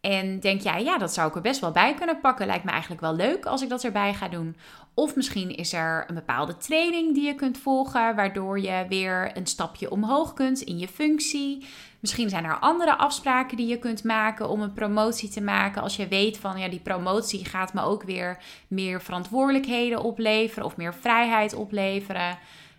En 0.00 0.40
denk 0.40 0.60
jij, 0.60 0.82
ja, 0.82 0.98
dat 0.98 1.14
zou 1.14 1.28
ik 1.28 1.34
er 1.34 1.40
best 1.40 1.60
wel 1.60 1.70
bij 1.70 1.94
kunnen 1.94 2.20
pakken. 2.20 2.46
Lijkt 2.46 2.64
me 2.64 2.70
eigenlijk 2.70 3.00
wel 3.00 3.14
leuk 3.14 3.46
als 3.46 3.62
ik 3.62 3.68
dat 3.68 3.84
erbij 3.84 4.14
ga 4.14 4.28
doen. 4.28 4.56
Of 4.94 5.16
misschien 5.16 5.56
is 5.56 5.72
er 5.72 6.04
een 6.06 6.14
bepaalde 6.14 6.56
training 6.56 7.14
die 7.14 7.26
je 7.26 7.34
kunt 7.34 7.58
volgen, 7.58 8.16
waardoor 8.16 8.60
je 8.60 8.86
weer 8.88 9.36
een 9.36 9.46
stapje 9.46 9.90
omhoog 9.90 10.32
kunt 10.32 10.60
in 10.60 10.78
je 10.78 10.88
functie. 10.88 11.66
Misschien 12.00 12.28
zijn 12.28 12.44
er 12.44 12.58
andere 12.58 12.96
afspraken 12.96 13.56
die 13.56 13.66
je 13.66 13.78
kunt 13.78 14.04
maken 14.04 14.48
om 14.48 14.60
een 14.60 14.72
promotie 14.72 15.28
te 15.28 15.40
maken. 15.40 15.82
Als 15.82 15.96
je 15.96 16.08
weet 16.08 16.38
van 16.38 16.58
ja, 16.58 16.68
die 16.68 16.80
promotie 16.80 17.44
gaat 17.44 17.72
me 17.72 17.82
ook 17.82 18.02
weer 18.02 18.38
meer 18.68 19.02
verantwoordelijkheden 19.02 20.02
opleveren 20.02 20.64
of 20.64 20.76
meer 20.76 20.94
vrijheid 20.94 21.54
opleveren. 21.54 22.38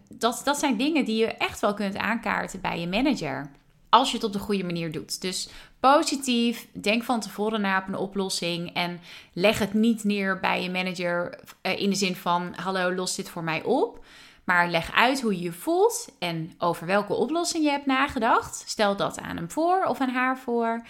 Dat, 0.10 0.42
dat 0.44 0.60
zijn 0.60 0.78
dingen 0.78 1.06
die 1.06 1.18
je 1.18 1.28
echt 1.28 1.60
wel 1.60 1.74
kunt 1.74 1.98
aankaarten 1.98 2.62
bij 2.62 2.80
je 2.80 2.88
manager. 2.88 3.50
Als 3.92 4.10
je 4.10 4.16
het 4.16 4.26
op 4.26 4.34
de 4.34 4.40
goede 4.40 4.64
manier 4.64 4.92
doet. 4.92 5.22
Dus 5.22 5.50
positief, 5.80 6.68
denk 6.74 7.04
van 7.04 7.20
tevoren 7.20 7.62
na 7.62 7.78
op 7.78 7.88
een 7.88 7.96
oplossing 7.96 8.74
en 8.74 9.00
leg 9.34 9.60
het 9.60 9.74
niet 9.74 10.04
neer 10.04 10.40
bij 10.40 10.64
je 10.64 10.70
manager 10.70 11.40
eh, 11.62 11.80
in 11.80 11.90
de 11.90 11.96
zin 11.96 12.16
van: 12.16 12.54
hallo, 12.56 12.94
los 12.94 13.16
dit 13.16 13.30
voor 13.30 13.44
mij 13.44 13.64
op. 13.64 14.06
Maar 14.44 14.70
leg 14.70 14.92
uit 14.96 15.22
hoe 15.22 15.36
je 15.36 15.42
je 15.42 15.52
voelt 15.52 16.10
en 16.20 16.54
over 16.58 16.88
welke 16.88 17.14
oplossing 17.14 17.64
je 17.64 17.70
hebt 17.70 17.86
nagedacht. 17.86 18.64
Stel 18.66 18.96
dat 18.96 19.20
aan 19.20 19.36
hem 19.36 19.52
voor 19.52 19.84
of 19.84 20.00
aan 20.00 20.10
haar 20.10 20.38
voor. 20.38 20.86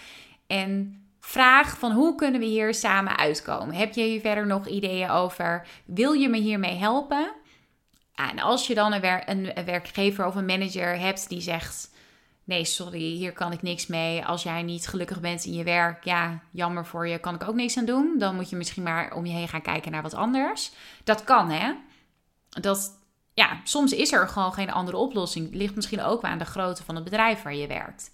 En 0.48 1.02
vraag 1.20 1.78
van 1.78 1.92
hoe 1.92 2.16
kunnen 2.16 2.40
we 2.40 2.46
hier 2.46 2.74
samen 2.74 3.18
uitkomen? 3.18 3.76
Heb 3.76 3.94
je 3.94 4.04
hier 4.04 4.20
verder 4.20 4.48
nog 4.48 4.68
ideeën 4.68 5.10
over? 5.10 5.68
Wil 5.86 6.12
je 6.12 6.30
me 6.30 6.38
hiermee 6.38 6.78
helpen? 6.78 7.32
En 8.16 8.40
als 8.40 8.68
je 8.68 8.76
dan 8.76 8.94
een, 8.94 9.26
een 9.26 9.66
werkgever 9.66 10.26
of 10.26 10.36
een 10.36 10.46
manager 10.46 11.00
hebt 11.00 11.30
die 11.30 11.42
zegt 11.42 11.92
nee, 12.44 12.66
sorry, 12.66 13.00
hier 13.00 13.34
kan 13.34 13.52
ik 13.52 13.62
niks 13.62 13.88
mee. 13.88 14.26
Als 14.26 14.44
jij 14.44 14.64
niet 14.64 14.88
gelukkig 14.88 15.20
bent 15.20 15.46
in 15.46 15.54
je 15.54 15.64
werk, 15.64 16.04
ja, 16.04 16.40
jammer 16.52 16.86
voor 16.86 17.08
je, 17.08 17.20
kan 17.20 17.36
ik 17.36 17.44
ook 17.44 17.56
niks 17.56 17.78
aan 17.78 17.86
doen. 17.86 18.16
Dan 18.18 18.36
moet 18.36 18.50
je 18.50 18.56
misschien 18.56 18.84
maar 18.84 19.14
om 19.14 19.26
je 19.26 19.34
heen 19.34 19.48
gaan 19.48 19.62
kijken 19.62 19.92
naar 19.92 20.02
wat 20.02 20.14
anders. 20.14 20.72
Dat 21.04 21.24
kan, 21.24 21.50
hè? 21.50 21.74
Dat, 22.50 23.00
ja, 23.34 23.62
soms 23.64 23.92
is 23.92 24.12
er 24.12 24.28
gewoon 24.28 24.54
geen 24.54 24.72
andere 24.72 24.98
oplossing. 24.98 25.46
Het 25.46 25.56
ligt 25.56 25.76
misschien 25.76 26.02
ook 26.02 26.24
aan 26.24 26.38
de 26.38 26.46
grootte 26.46 26.84
van 26.84 26.96
het 26.96 27.04
bedrijf 27.04 27.42
waar 27.42 27.56
je 27.56 27.68
werkt. 27.68 28.12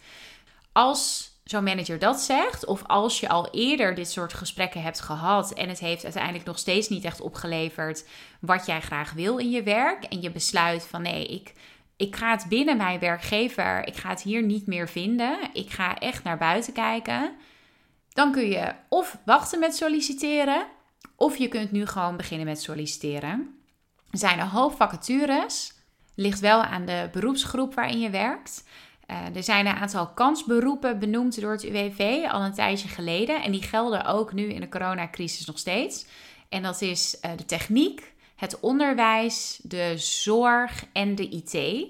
Als 0.71 1.35
zo'n 1.49 1.63
manager 1.63 1.99
dat 1.99 2.19
zegt, 2.19 2.65
of 2.65 2.83
als 2.85 3.19
je 3.19 3.29
al 3.29 3.49
eerder 3.51 3.95
dit 3.95 4.11
soort 4.11 4.33
gesprekken 4.33 4.81
hebt 4.81 4.99
gehad 5.01 5.53
en 5.53 5.69
het 5.69 5.79
heeft 5.79 6.03
uiteindelijk 6.03 6.45
nog 6.45 6.57
steeds 6.57 6.89
niet 6.89 7.03
echt 7.03 7.21
opgeleverd 7.21 8.05
wat 8.39 8.65
jij 8.65 8.81
graag 8.81 9.11
wil 9.11 9.37
in 9.37 9.49
je 9.49 9.63
werk 9.63 10.03
en 10.03 10.21
je 10.21 10.31
besluit 10.31 10.83
van 10.83 11.01
nee, 11.01 11.25
ik, 11.25 11.53
ik 11.97 12.15
ga 12.15 12.31
het 12.31 12.45
binnen 12.49 12.77
mijn 12.77 12.99
werkgever, 12.99 13.87
ik 13.87 13.95
ga 13.95 14.09
het 14.09 14.21
hier 14.21 14.43
niet 14.43 14.67
meer 14.67 14.89
vinden, 14.89 15.39
ik 15.53 15.69
ga 15.69 15.97
echt 15.97 16.23
naar 16.23 16.37
buiten 16.37 16.73
kijken, 16.73 17.35
dan 18.09 18.31
kun 18.31 18.49
je 18.49 18.73
of 18.89 19.17
wachten 19.25 19.59
met 19.59 19.75
solliciteren, 19.75 20.65
of 21.15 21.37
je 21.37 21.47
kunt 21.47 21.71
nu 21.71 21.85
gewoon 21.85 22.17
beginnen 22.17 22.47
met 22.47 22.61
solliciteren. 22.61 23.59
Er 24.11 24.17
zijn 24.17 24.39
een 24.39 24.47
hoop 24.47 24.75
vacatures, 24.75 25.73
ligt 26.15 26.39
wel 26.39 26.61
aan 26.63 26.85
de 26.85 27.09
beroepsgroep 27.11 27.73
waarin 27.73 27.99
je 27.99 28.09
werkt. 28.09 28.63
Uh, 29.07 29.35
er 29.35 29.43
zijn 29.43 29.65
een 29.65 29.75
aantal 29.75 30.07
kansberoepen 30.07 30.99
benoemd 30.99 31.41
door 31.41 31.51
het 31.51 31.63
UWV 31.63 32.25
al 32.31 32.41
een 32.41 32.53
tijdje 32.53 32.87
geleden. 32.87 33.43
En 33.43 33.51
die 33.51 33.61
gelden 33.61 34.05
ook 34.05 34.33
nu 34.33 34.43
in 34.43 34.61
de 34.61 34.69
coronacrisis 34.69 35.45
nog 35.45 35.57
steeds. 35.57 36.05
En 36.49 36.63
dat 36.63 36.81
is 36.81 37.17
uh, 37.25 37.31
de 37.35 37.45
techniek, 37.45 38.13
het 38.37 38.59
onderwijs, 38.59 39.59
de 39.63 39.93
zorg 39.97 40.85
en 40.93 41.15
de 41.15 41.29
IT. 41.29 41.85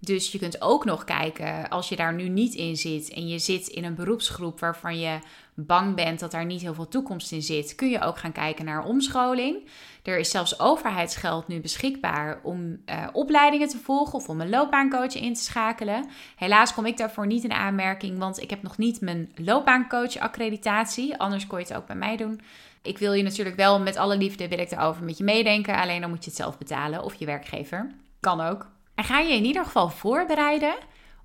Dus 0.00 0.32
je 0.32 0.38
kunt 0.38 0.62
ook 0.62 0.84
nog 0.84 1.04
kijken, 1.04 1.68
als 1.68 1.88
je 1.88 1.96
daar 1.96 2.14
nu 2.14 2.28
niet 2.28 2.54
in 2.54 2.76
zit 2.76 3.10
en 3.10 3.28
je 3.28 3.38
zit 3.38 3.66
in 3.66 3.84
een 3.84 3.94
beroepsgroep 3.94 4.60
waarvan 4.60 4.98
je 4.98 5.18
bang 5.54 5.94
bent 5.94 6.20
dat 6.20 6.30
daar 6.30 6.44
niet 6.44 6.60
heel 6.60 6.74
veel 6.74 6.88
toekomst 6.88 7.32
in 7.32 7.42
zit, 7.42 7.74
kun 7.74 7.88
je 7.88 8.00
ook 8.00 8.18
gaan 8.18 8.32
kijken 8.32 8.64
naar 8.64 8.84
omscholing. 8.84 9.68
Er 10.02 10.18
is 10.18 10.30
zelfs 10.30 10.60
overheidsgeld 10.60 11.48
nu 11.48 11.60
beschikbaar 11.60 12.40
om 12.42 12.82
uh, 12.86 13.06
opleidingen 13.12 13.68
te 13.68 13.78
volgen 13.78 14.14
of 14.14 14.28
om 14.28 14.40
een 14.40 14.48
loopbaancoach 14.48 15.14
in 15.14 15.34
te 15.34 15.42
schakelen. 15.42 16.06
Helaas 16.36 16.74
kom 16.74 16.86
ik 16.86 16.96
daarvoor 16.96 17.26
niet 17.26 17.44
in 17.44 17.52
aanmerking, 17.52 18.18
want 18.18 18.42
ik 18.42 18.50
heb 18.50 18.62
nog 18.62 18.78
niet 18.78 19.00
mijn 19.00 19.32
loopbaancoach-accreditatie. 19.34 21.18
Anders 21.18 21.46
kon 21.46 21.58
je 21.58 21.64
het 21.64 21.76
ook 21.76 21.86
bij 21.86 21.96
mij 21.96 22.16
doen. 22.16 22.40
Ik 22.82 22.98
wil 22.98 23.12
je 23.12 23.22
natuurlijk 23.22 23.56
wel 23.56 23.80
met 23.80 23.96
alle 23.96 24.16
liefde 24.16 24.48
wil 24.48 24.58
ik 24.58 24.70
erover 24.70 25.04
met 25.04 25.18
je 25.18 25.24
meedenken. 25.24 25.76
Alleen 25.76 26.00
dan 26.00 26.10
moet 26.10 26.24
je 26.24 26.30
het 26.30 26.38
zelf 26.38 26.58
betalen 26.58 27.02
of 27.02 27.14
je 27.14 27.26
werkgever. 27.26 27.94
Kan 28.20 28.40
ook. 28.40 28.70
En 28.94 29.04
ga 29.04 29.18
je 29.18 29.34
in 29.34 29.44
ieder 29.44 29.64
geval 29.64 29.88
voorbereiden 29.88 30.74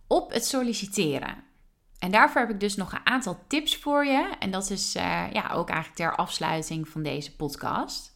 op 0.07 0.31
het 0.31 0.45
solliciteren. 0.45 1.43
En 1.99 2.11
daarvoor 2.11 2.41
heb 2.41 2.49
ik 2.49 2.59
dus 2.59 2.75
nog 2.75 2.91
een 2.91 3.05
aantal 3.05 3.39
tips 3.47 3.77
voor 3.77 4.05
je. 4.05 4.29
En 4.39 4.51
dat 4.51 4.69
is 4.69 4.95
uh, 4.95 5.31
ja, 5.31 5.49
ook 5.53 5.69
eigenlijk 5.69 5.95
ter 5.95 6.15
afsluiting 6.15 6.87
van 6.87 7.03
deze 7.03 7.35
podcast. 7.35 8.11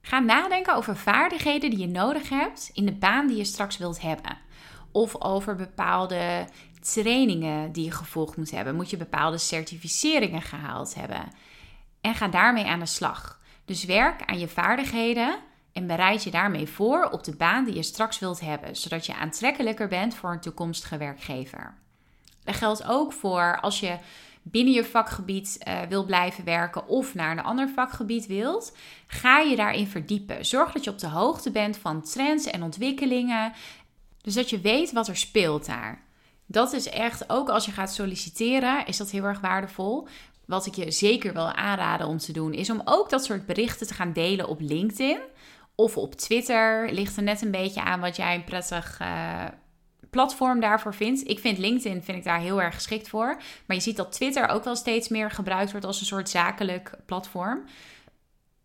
Ga 0.00 0.18
nadenken 0.18 0.74
over 0.74 0.96
vaardigheden 0.96 1.70
die 1.70 1.78
je 1.78 1.86
nodig 1.86 2.28
hebt 2.28 2.70
in 2.72 2.86
de 2.86 2.92
baan 2.92 3.26
die 3.26 3.36
je 3.36 3.44
straks 3.44 3.78
wilt 3.78 4.00
hebben. 4.00 4.38
Of 4.92 5.22
over 5.22 5.56
bepaalde 5.56 6.46
trainingen 6.80 7.72
die 7.72 7.84
je 7.84 7.90
gevolgd 7.90 8.36
moet 8.36 8.50
hebben. 8.50 8.74
Moet 8.74 8.90
je 8.90 8.96
bepaalde 8.96 9.38
certificeringen 9.38 10.42
gehaald 10.42 10.94
hebben. 10.94 11.28
En 12.08 12.14
ga 12.14 12.28
daarmee 12.28 12.66
aan 12.66 12.78
de 12.78 12.86
slag. 12.86 13.40
Dus 13.64 13.84
werk 13.84 14.22
aan 14.24 14.38
je 14.38 14.48
vaardigheden 14.48 15.38
en 15.72 15.86
bereid 15.86 16.24
je 16.24 16.30
daarmee 16.30 16.68
voor 16.68 17.04
op 17.04 17.24
de 17.24 17.36
baan 17.36 17.64
die 17.64 17.74
je 17.74 17.82
straks 17.82 18.18
wilt 18.18 18.40
hebben, 18.40 18.76
zodat 18.76 19.06
je 19.06 19.14
aantrekkelijker 19.14 19.88
bent 19.88 20.14
voor 20.14 20.32
een 20.32 20.40
toekomstige 20.40 20.96
werkgever. 20.96 21.74
Dat 22.44 22.54
geldt 22.54 22.84
ook 22.84 23.12
voor 23.12 23.60
als 23.60 23.80
je 23.80 23.96
binnen 24.42 24.74
je 24.74 24.84
vakgebied 24.84 25.58
uh, 25.68 25.80
wil 25.88 26.04
blijven 26.04 26.44
werken 26.44 26.86
of 26.86 27.14
naar 27.14 27.30
een 27.30 27.44
ander 27.44 27.68
vakgebied 27.68 28.26
wilt, 28.26 28.76
ga 29.06 29.38
je 29.38 29.56
daarin 29.56 29.86
verdiepen. 29.86 30.46
Zorg 30.46 30.72
dat 30.72 30.84
je 30.84 30.90
op 30.90 30.98
de 30.98 31.08
hoogte 31.08 31.50
bent 31.50 31.76
van 31.76 32.02
trends 32.02 32.46
en 32.46 32.62
ontwikkelingen, 32.62 33.52
dus 34.20 34.34
dat 34.34 34.50
je 34.50 34.60
weet 34.60 34.92
wat 34.92 35.08
er 35.08 35.16
speelt 35.16 35.66
daar. 35.66 36.06
Dat 36.50 36.72
is 36.72 36.88
echt, 36.88 37.30
ook 37.30 37.48
als 37.48 37.64
je 37.64 37.72
gaat 37.72 37.94
solliciteren, 37.94 38.86
is 38.86 38.96
dat 38.96 39.10
heel 39.10 39.24
erg 39.24 39.40
waardevol. 39.40 40.08
Wat 40.48 40.66
ik 40.66 40.74
je 40.74 40.90
zeker 40.90 41.32
wil 41.32 41.52
aanraden 41.52 42.06
om 42.06 42.18
te 42.18 42.32
doen, 42.32 42.52
is 42.52 42.70
om 42.70 42.82
ook 42.84 43.10
dat 43.10 43.24
soort 43.24 43.46
berichten 43.46 43.86
te 43.86 43.94
gaan 43.94 44.12
delen 44.12 44.48
op 44.48 44.60
LinkedIn 44.60 45.18
of 45.74 45.96
op 45.96 46.14
Twitter. 46.14 46.92
Ligt 46.92 47.16
er 47.16 47.22
net 47.22 47.42
een 47.42 47.50
beetje 47.50 47.82
aan 47.82 48.00
wat 48.00 48.16
jij 48.16 48.34
een 48.34 48.44
prettig 48.44 48.98
uh, 49.02 49.44
platform 50.10 50.60
daarvoor 50.60 50.94
vindt. 50.94 51.28
Ik 51.28 51.38
vind 51.38 51.58
LinkedIn 51.58 52.02
vind 52.02 52.18
ik 52.18 52.24
daar 52.24 52.40
heel 52.40 52.62
erg 52.62 52.74
geschikt 52.74 53.08
voor. 53.08 53.40
Maar 53.66 53.76
je 53.76 53.82
ziet 53.82 53.96
dat 53.96 54.12
Twitter 54.12 54.48
ook 54.48 54.64
wel 54.64 54.76
steeds 54.76 55.08
meer 55.08 55.30
gebruikt 55.30 55.70
wordt 55.70 55.86
als 55.86 56.00
een 56.00 56.06
soort 56.06 56.28
zakelijk 56.28 56.90
platform. 57.06 57.64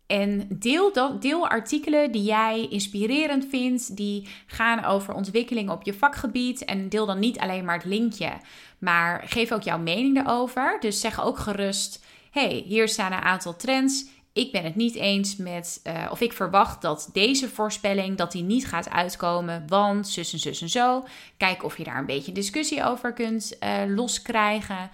En 0.06 0.46
deel, 0.48 0.92
deel 1.20 1.48
artikelen 1.48 2.12
die 2.12 2.22
jij 2.22 2.66
inspirerend 2.70 3.46
vindt, 3.50 3.96
die 3.96 4.28
gaan 4.46 4.84
over 4.84 5.14
ontwikkeling 5.14 5.70
op 5.70 5.82
je 5.82 5.94
vakgebied. 5.94 6.64
En 6.64 6.88
deel 6.88 7.06
dan 7.06 7.18
niet 7.18 7.38
alleen 7.38 7.64
maar 7.64 7.76
het 7.76 7.84
linkje, 7.84 8.32
maar 8.78 9.22
geef 9.26 9.52
ook 9.52 9.62
jouw 9.62 9.78
mening 9.78 10.18
erover. 10.18 10.76
Dus 10.80 11.00
zeg 11.00 11.24
ook 11.24 11.38
gerust: 11.38 12.04
hey, 12.30 12.64
hier 12.66 12.88
staan 12.88 13.12
een 13.12 13.18
aantal 13.18 13.56
trends 13.56 14.12
ik 14.34 14.52
ben 14.52 14.64
het 14.64 14.74
niet 14.74 14.94
eens 14.94 15.36
met, 15.36 15.80
uh, 15.86 16.06
of 16.10 16.20
ik 16.20 16.32
verwacht 16.32 16.82
dat 16.82 17.10
deze 17.12 17.48
voorspelling, 17.48 18.16
dat 18.16 18.32
die 18.32 18.42
niet 18.42 18.66
gaat 18.66 18.90
uitkomen, 18.90 19.64
want 19.68 20.08
zus 20.08 20.32
en 20.32 20.38
zus 20.38 20.60
en 20.60 20.68
zo. 20.68 21.04
Kijk 21.36 21.64
of 21.64 21.78
je 21.78 21.84
daar 21.84 21.98
een 21.98 22.06
beetje 22.06 22.32
discussie 22.32 22.84
over 22.84 23.12
kunt 23.12 23.56
uh, 23.60 23.82
loskrijgen. 23.86 24.90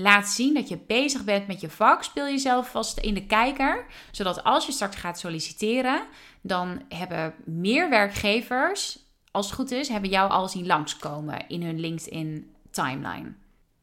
Laat 0.00 0.28
zien 0.28 0.54
dat 0.54 0.68
je 0.68 0.78
bezig 0.86 1.24
bent 1.24 1.46
met 1.46 1.60
je 1.60 1.70
vak. 1.70 2.02
Speel 2.02 2.24
jezelf 2.24 2.70
vast 2.70 2.98
in 2.98 3.14
de 3.14 3.26
kijker, 3.26 3.86
zodat 4.10 4.44
als 4.44 4.66
je 4.66 4.72
straks 4.72 4.96
gaat 4.96 5.18
solliciteren, 5.18 6.06
dan 6.40 6.82
hebben 6.88 7.34
meer 7.44 7.90
werkgevers, 7.90 8.98
als 9.30 9.46
het 9.46 9.54
goed 9.54 9.70
is, 9.70 9.88
hebben 9.88 10.10
jou 10.10 10.30
al 10.30 10.48
zien 10.48 10.66
langskomen 10.66 11.48
in 11.48 11.62
hun 11.62 11.80
LinkedIn 11.80 12.54
timeline. 12.70 13.32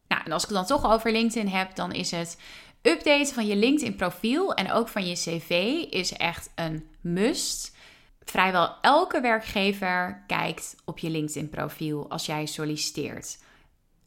Nou, 0.08 0.22
en 0.26 0.32
als 0.32 0.44
ik 0.44 0.50
het 0.50 0.58
dan 0.58 0.80
toch 0.80 0.92
over 0.92 1.12
LinkedIn 1.12 1.50
heb, 1.50 1.76
dan 1.76 1.92
is 1.92 2.12
het 2.12 2.38
Updaten 2.82 3.34
van 3.34 3.48
je 3.48 3.56
LinkedIn 3.56 3.96
profiel 3.96 4.54
en 4.54 4.72
ook 4.72 4.88
van 4.88 5.08
je 5.08 5.16
cv 5.16 5.50
is 5.90 6.14
echt 6.14 6.52
een 6.56 6.88
must. 7.02 7.76
Vrijwel 8.24 8.76
elke 8.82 9.22
werkgever 9.22 10.24
kijkt 10.28 10.76
op 10.86 11.00
je 11.00 11.10
LinkedIn 11.10 11.50
profiel 11.50 12.10
als 12.10 12.26
jij 12.26 12.46
solliciteert. 12.46 13.38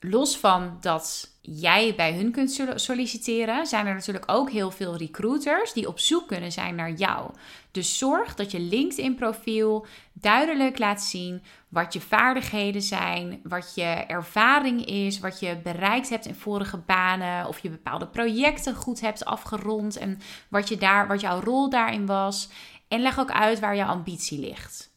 Los 0.01 0.37
van 0.37 0.77
dat 0.81 1.37
jij 1.41 1.95
bij 1.95 2.15
hun 2.15 2.33
kunt 2.33 2.63
solliciteren, 2.75 3.67
zijn 3.67 3.87
er 3.87 3.95
natuurlijk 3.95 4.31
ook 4.31 4.51
heel 4.51 4.71
veel 4.71 4.97
recruiters 4.97 5.73
die 5.73 5.89
op 5.89 5.99
zoek 5.99 6.29
kunnen 6.29 6.53
zijn 6.53 6.75
naar 6.75 6.91
jou. 6.91 7.31
Dus 7.71 7.99
zorg 7.99 8.35
dat 8.35 8.51
je 8.51 8.61
LinkedIn-profiel 8.61 9.87
duidelijk 10.13 10.79
laat 10.79 11.03
zien 11.03 11.43
wat 11.69 11.93
je 11.93 12.01
vaardigheden 12.01 12.83
zijn, 12.83 13.41
wat 13.43 13.73
je 13.75 13.85
ervaring 13.85 14.87
is, 14.87 15.19
wat 15.19 15.41
je 15.41 15.57
bereikt 15.63 16.09
hebt 16.09 16.27
in 16.27 16.35
vorige 16.35 16.77
banen, 16.77 17.47
of 17.47 17.59
je 17.59 17.71
bepaalde 17.71 18.07
projecten 18.07 18.75
goed 18.75 19.01
hebt 19.01 19.25
afgerond 19.25 19.97
en 19.97 20.21
wat, 20.49 20.69
je 20.69 20.77
daar, 20.77 21.07
wat 21.07 21.21
jouw 21.21 21.41
rol 21.41 21.71
daarin 21.71 22.07
was. 22.07 22.49
En 22.89 23.01
leg 23.01 23.19
ook 23.19 23.31
uit 23.31 23.61
waar 23.61 23.77
je 23.77 23.85
ambitie 23.85 24.39
ligt. 24.39 24.91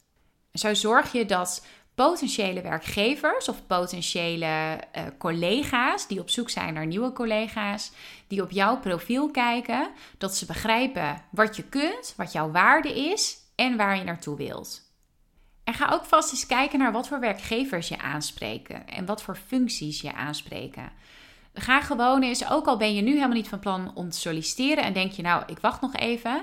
Zo 0.52 0.74
zorg 0.74 1.12
je 1.12 1.24
dat 1.24 1.66
potentiële 1.94 2.60
werkgevers 2.60 3.48
of 3.48 3.66
potentiële 3.66 4.46
uh, 4.46 5.02
collega's 5.18 6.06
die 6.06 6.20
op 6.20 6.30
zoek 6.30 6.50
zijn 6.50 6.74
naar 6.74 6.86
nieuwe 6.86 7.12
collega's, 7.12 7.92
die 8.26 8.42
op 8.42 8.50
jouw 8.50 8.78
profiel 8.78 9.30
kijken, 9.30 9.90
dat 10.18 10.36
ze 10.36 10.46
begrijpen 10.46 11.22
wat 11.30 11.56
je 11.56 11.62
kunt, 11.62 12.14
wat 12.16 12.32
jouw 12.32 12.50
waarde 12.50 13.10
is 13.10 13.36
en 13.54 13.76
waar 13.76 13.96
je 13.96 14.04
naartoe 14.04 14.36
wilt. 14.36 14.90
En 15.64 15.74
ga 15.74 15.90
ook 15.92 16.04
vast 16.04 16.32
eens 16.32 16.46
kijken 16.46 16.78
naar 16.78 16.92
wat 16.92 17.08
voor 17.08 17.20
werkgevers 17.20 17.88
je 17.88 17.98
aanspreken 17.98 18.88
en 18.88 19.06
wat 19.06 19.22
voor 19.22 19.36
functies 19.36 20.00
je 20.00 20.14
aanspreken. 20.14 20.92
Ga 21.54 21.80
gewoon 21.80 22.22
eens, 22.22 22.50
ook 22.50 22.66
al 22.66 22.76
ben 22.76 22.94
je 22.94 23.02
nu 23.02 23.12
helemaal 23.12 23.36
niet 23.36 23.48
van 23.48 23.58
plan 23.58 23.92
om 23.94 24.10
te 24.10 24.18
solliciteren 24.18 24.84
en 24.84 24.92
denk 24.92 25.12
je 25.12 25.22
nou, 25.22 25.42
ik 25.46 25.58
wacht 25.58 25.80
nog 25.80 25.94
even. 25.94 26.42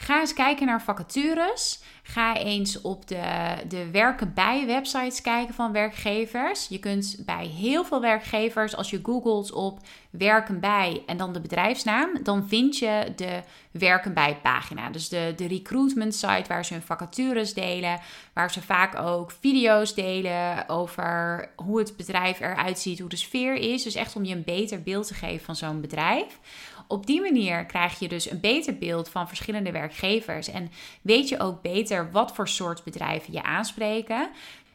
Ga 0.00 0.20
eens 0.20 0.34
kijken 0.34 0.66
naar 0.66 0.82
vacatures. 0.82 1.80
Ga 2.02 2.36
eens 2.36 2.80
op 2.80 3.06
de, 3.06 3.54
de 3.68 3.90
werken 3.90 4.34
bij 4.34 4.66
websites 4.66 5.20
kijken 5.20 5.54
van 5.54 5.72
werkgevers. 5.72 6.68
Je 6.68 6.78
kunt 6.78 7.22
bij 7.26 7.46
heel 7.46 7.84
veel 7.84 8.00
werkgevers, 8.00 8.76
als 8.76 8.90
je 8.90 9.00
googelt 9.02 9.52
op 9.52 9.78
werken 10.10 10.60
bij 10.60 11.02
en 11.06 11.16
dan 11.16 11.32
de 11.32 11.40
bedrijfsnaam, 11.40 12.22
dan 12.22 12.48
vind 12.48 12.78
je 12.78 13.12
de 13.16 13.42
werken 13.70 14.14
bij 14.14 14.38
pagina. 14.42 14.90
Dus 14.90 15.08
de, 15.08 15.32
de 15.36 15.46
recruitment 15.46 16.14
site 16.14 16.44
waar 16.48 16.64
ze 16.64 16.72
hun 16.72 16.82
vacatures 16.82 17.54
delen, 17.54 18.00
waar 18.32 18.50
ze 18.50 18.62
vaak 18.62 18.98
ook 18.98 19.30
video's 19.40 19.94
delen 19.94 20.68
over 20.68 21.48
hoe 21.56 21.78
het 21.78 21.96
bedrijf 21.96 22.40
eruit 22.40 22.78
ziet, 22.78 22.98
hoe 22.98 23.08
de 23.08 23.16
sfeer 23.16 23.54
is. 23.54 23.82
Dus 23.82 23.94
echt 23.94 24.16
om 24.16 24.24
je 24.24 24.34
een 24.34 24.44
beter 24.44 24.82
beeld 24.82 25.06
te 25.06 25.14
geven 25.14 25.44
van 25.44 25.56
zo'n 25.56 25.80
bedrijf. 25.80 26.38
Op 26.88 27.06
die 27.06 27.20
manier 27.20 27.66
krijg 27.66 27.98
je 27.98 28.08
dus 28.08 28.30
een 28.30 28.40
beter 28.40 28.78
beeld 28.78 29.08
van 29.08 29.28
verschillende 29.28 29.72
werkgevers 29.72 30.50
en 30.50 30.70
weet 31.02 31.28
je 31.28 31.40
ook 31.40 31.62
beter 31.62 32.10
wat 32.10 32.34
voor 32.34 32.48
soort 32.48 32.84
bedrijven 32.84 33.32
je 33.32 33.42
aanspreken 33.42 34.30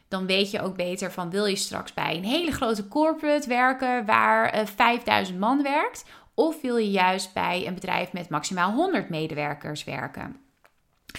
dan 0.08 0.26
weet 0.26 0.50
je 0.50 0.60
ook 0.60 0.76
beter 0.76 1.12
van 1.12 1.30
wil 1.30 1.46
je 1.46 1.56
straks 1.56 1.94
bij 1.94 2.16
een 2.16 2.24
hele 2.24 2.50
grote 2.50 2.88
corporate 2.88 3.48
werken 3.48 4.04
waar 4.04 4.54
uh, 4.54 4.60
eh, 4.60 4.66
5000 4.66 5.38
man 5.38 5.62
werkt 5.62 6.04
of 6.34 6.60
wil 6.60 6.76
je 6.76 6.90
juist 6.90 7.32
bij 7.32 7.66
een 7.66 7.74
bedrijf 7.74 8.12
met 8.12 8.28
maximaal 8.28 8.72
100 8.72 9.08
medewerkers 9.08 9.84
werken. 9.84 10.43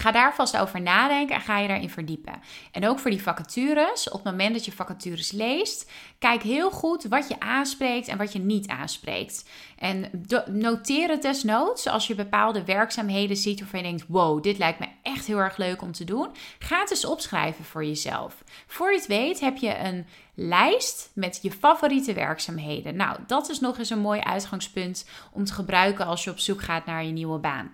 Ga 0.00 0.12
daar 0.12 0.34
vast 0.34 0.56
over 0.56 0.80
nadenken 0.80 1.34
en 1.34 1.40
ga 1.40 1.58
je 1.58 1.68
daarin 1.68 1.90
verdiepen. 1.90 2.32
En 2.72 2.88
ook 2.88 2.98
voor 2.98 3.10
die 3.10 3.22
vacatures, 3.22 4.08
op 4.08 4.24
het 4.24 4.32
moment 4.32 4.52
dat 4.52 4.64
je 4.64 4.72
vacatures 4.72 5.30
leest, 5.30 5.90
kijk 6.18 6.42
heel 6.42 6.70
goed 6.70 7.04
wat 7.04 7.28
je 7.28 7.40
aanspreekt 7.40 8.08
en 8.08 8.18
wat 8.18 8.32
je 8.32 8.38
niet 8.38 8.68
aanspreekt. 8.68 9.48
En 9.78 10.26
noteer 10.46 11.08
het 11.08 11.22
desnoods 11.22 11.86
als 11.86 12.06
je 12.06 12.14
bepaalde 12.14 12.64
werkzaamheden 12.64 13.36
ziet 13.36 13.60
waarvan 13.60 13.80
je 13.80 13.86
denkt: 13.86 14.04
wow, 14.08 14.42
dit 14.42 14.58
lijkt 14.58 14.78
me 14.78 14.86
echt 15.02 15.26
heel 15.26 15.38
erg 15.38 15.56
leuk 15.56 15.82
om 15.82 15.92
te 15.92 16.04
doen. 16.04 16.28
Ga 16.58 16.80
het 16.80 16.90
eens 16.90 17.04
opschrijven 17.04 17.64
voor 17.64 17.84
jezelf. 17.84 18.44
Voor 18.66 18.90
je 18.90 18.96
het 18.96 19.06
weet 19.06 19.40
heb 19.40 19.56
je 19.56 19.78
een 19.78 20.06
lijst 20.34 21.10
met 21.14 21.38
je 21.42 21.50
favoriete 21.50 22.12
werkzaamheden. 22.12 22.96
Nou, 22.96 23.18
dat 23.26 23.50
is 23.50 23.60
nog 23.60 23.78
eens 23.78 23.90
een 23.90 23.98
mooi 23.98 24.20
uitgangspunt 24.20 25.08
om 25.32 25.44
te 25.44 25.52
gebruiken 25.52 26.06
als 26.06 26.24
je 26.24 26.30
op 26.30 26.38
zoek 26.38 26.62
gaat 26.62 26.86
naar 26.86 27.04
je 27.04 27.12
nieuwe 27.12 27.38
baan. 27.38 27.72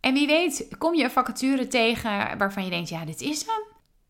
En 0.00 0.14
wie 0.14 0.26
weet, 0.26 0.68
kom 0.78 0.94
je 0.94 1.04
een 1.04 1.10
vacature 1.10 1.66
tegen 1.66 2.38
waarvan 2.38 2.64
je 2.64 2.70
denkt: 2.70 2.88
ja, 2.88 3.04
dit 3.04 3.20
is 3.20 3.46
hem. 3.46 3.62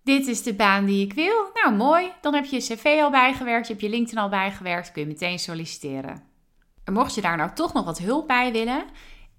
Dit 0.03 0.27
is 0.27 0.43
de 0.43 0.55
baan 0.55 0.85
die 0.85 1.05
ik 1.05 1.13
wil. 1.13 1.51
Nou, 1.55 1.75
mooi. 1.75 2.13
Dan 2.21 2.35
heb 2.35 2.45
je 2.45 2.57
je 2.57 2.63
cv 2.63 2.99
al 3.03 3.11
bijgewerkt, 3.11 3.67
je 3.67 3.73
hebt 3.73 3.85
je 3.85 3.91
LinkedIn 3.91 4.19
al 4.19 4.29
bijgewerkt, 4.29 4.93
kun 4.93 5.03
je 5.03 5.09
meteen 5.09 5.39
solliciteren. 5.39 6.23
En 6.85 6.93
mocht 6.93 7.15
je 7.15 7.21
daar 7.21 7.37
nou 7.37 7.51
toch 7.55 7.73
nog 7.73 7.85
wat 7.85 7.99
hulp 7.99 8.27
bij 8.27 8.53
willen, 8.53 8.85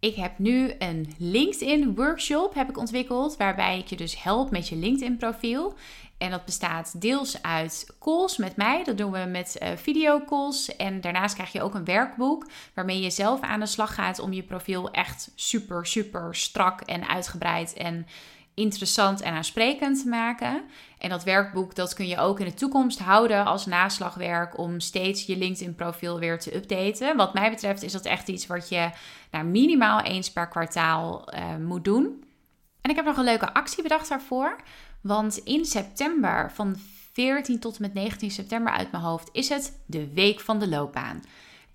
ik 0.01 0.15
heb 0.15 0.39
nu 0.39 0.71
een 0.79 1.13
LinkedIn 1.17 1.95
workshop 1.95 2.53
heb 2.53 2.69
ik 2.69 2.77
ontwikkeld, 2.77 3.37
waarbij 3.37 3.77
ik 3.77 3.87
je 3.87 3.95
dus 3.95 4.23
help 4.23 4.51
met 4.51 4.69
je 4.69 4.75
LinkedIn 4.75 5.17
profiel. 5.17 5.73
En 6.21 6.31
dat 6.31 6.45
bestaat 6.45 7.01
deels 7.01 7.41
uit 7.41 7.95
calls 7.99 8.37
met 8.37 8.55
mij. 8.55 8.83
Dat 8.83 8.97
doen 8.97 9.11
we 9.11 9.25
met 9.27 9.57
uh, 9.61 9.69
videocalls. 9.75 10.75
En 10.75 11.01
daarnaast 11.01 11.33
krijg 11.33 11.51
je 11.51 11.61
ook 11.61 11.73
een 11.73 11.85
werkboek 11.85 12.45
waarmee 12.73 13.01
je 13.01 13.09
zelf 13.09 13.41
aan 13.41 13.59
de 13.59 13.65
slag 13.65 13.93
gaat 13.95 14.19
om 14.19 14.33
je 14.33 14.43
profiel 14.43 14.91
echt 14.91 15.31
super, 15.35 15.85
super 15.85 16.35
strak 16.35 16.81
en 16.81 17.07
uitgebreid 17.07 17.73
en 17.73 18.07
interessant 18.53 19.21
en 19.21 19.33
aansprekend 19.33 20.01
te 20.01 20.09
maken. 20.09 20.63
En 20.97 21.09
dat 21.09 21.23
werkboek 21.23 21.75
dat 21.75 21.93
kun 21.93 22.07
je 22.07 22.17
ook 22.17 22.39
in 22.39 22.45
de 22.45 22.53
toekomst 22.53 22.99
houden 22.99 23.45
als 23.45 23.65
naslagwerk 23.65 24.57
om 24.57 24.79
steeds 24.79 25.25
je 25.25 25.37
LinkedIn 25.37 25.75
profiel 25.75 26.19
weer 26.19 26.39
te 26.39 26.55
updaten. 26.55 27.17
Wat 27.17 27.33
mij 27.33 27.49
betreft 27.49 27.83
is 27.83 27.91
dat 27.91 28.05
echt 28.05 28.27
iets 28.27 28.47
wat 28.47 28.69
je 28.69 28.89
nou, 29.31 29.45
minimaal 29.45 30.01
eens 30.01 30.31
per 30.31 30.47
kwartaal 30.47 31.33
uh, 31.33 31.55
moet 31.55 31.83
doen. 31.83 32.23
En 32.81 32.89
ik 32.89 32.95
heb 32.95 33.05
nog 33.05 33.17
een 33.17 33.23
leuke 33.23 33.53
actie 33.53 33.83
bedacht 33.83 34.09
daarvoor. 34.09 34.55
Want 35.01 35.37
in 35.37 35.65
september, 35.65 36.51
van 36.51 36.75
14 37.13 37.59
tot 37.59 37.75
en 37.75 37.81
met 37.81 37.93
19 37.93 38.31
september 38.31 38.73
uit 38.73 38.91
mijn 38.91 39.03
hoofd, 39.03 39.29
is 39.31 39.49
het 39.49 39.81
de 39.85 40.13
week 40.13 40.39
van 40.39 40.59
de 40.59 40.69
loopbaan. 40.69 41.21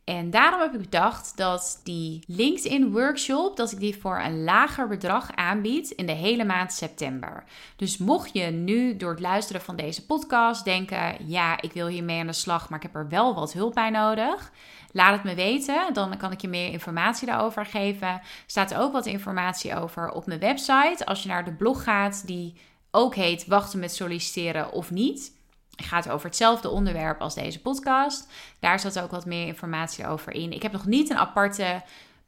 En 0.07 0.31
daarom 0.31 0.61
heb 0.61 0.75
ik 0.75 0.81
bedacht 0.81 1.37
dat 1.37 1.81
die 1.85 2.25
LinkedIn 2.27 2.93
workshop, 2.93 3.57
dat 3.57 3.73
ik 3.73 3.81
die 3.81 3.97
voor 3.97 4.21
een 4.21 4.45
lager 4.45 4.89
bedrag 4.89 5.35
aanbied 5.35 5.91
in 5.91 6.07
de 6.07 6.13
hele 6.13 6.45
maand 6.45 6.73
september. 6.73 7.45
Dus 7.77 7.99
mocht 7.99 8.31
je 8.33 8.45
nu 8.45 8.97
door 8.97 9.11
het 9.11 9.21
luisteren 9.21 9.61
van 9.61 9.77
deze 9.77 10.07
podcast 10.07 10.65
denken, 10.65 11.29
ja, 11.29 11.61
ik 11.63 11.73
wil 11.73 11.87
hiermee 11.87 12.21
aan 12.21 12.27
de 12.27 12.33
slag, 12.33 12.69
maar 12.69 12.79
ik 12.79 12.85
heb 12.85 12.95
er 12.95 13.09
wel 13.09 13.35
wat 13.35 13.53
hulp 13.53 13.75
bij 13.75 13.91
nodig. 13.91 14.53
Laat 14.93 15.13
het 15.13 15.25
me 15.25 15.35
weten, 15.35 15.93
dan 15.93 16.17
kan 16.17 16.33
ik 16.33 16.41
je 16.41 16.49
meer 16.49 16.73
informatie 16.73 17.27
daarover 17.27 17.67
geven. 17.67 18.09
Er 18.09 18.23
staat 18.47 18.75
ook 18.75 18.93
wat 18.93 19.07
informatie 19.07 19.77
over 19.77 20.11
op 20.11 20.27
mijn 20.27 20.41
website. 20.41 21.07
Als 21.07 21.23
je 21.23 21.29
naar 21.29 21.45
de 21.45 21.55
blog 21.55 21.83
gaat, 21.83 22.27
die 22.27 22.55
ook 22.97 23.15
heet 23.15 23.47
Wachten 23.47 23.79
met 23.79 23.95
solliciteren 23.95 24.73
of 24.73 24.91
niet. 24.91 25.35
Het 25.77 25.87
gaat 25.87 26.09
over 26.09 26.27
hetzelfde 26.27 26.69
onderwerp 26.69 27.21
als 27.21 27.35
deze 27.35 27.61
podcast. 27.61 28.29
Daar 28.61 28.81
zat 28.81 29.01
ook 29.01 29.11
wat 29.11 29.27
meer 29.27 29.47
informatie 29.47 30.07
over 30.07 30.33
in. 30.33 30.53
Ik 30.53 30.63
heb 30.63 30.73
nog 30.73 30.87
niet 30.87 31.11
een 31.11 31.17
aparte 31.17 31.83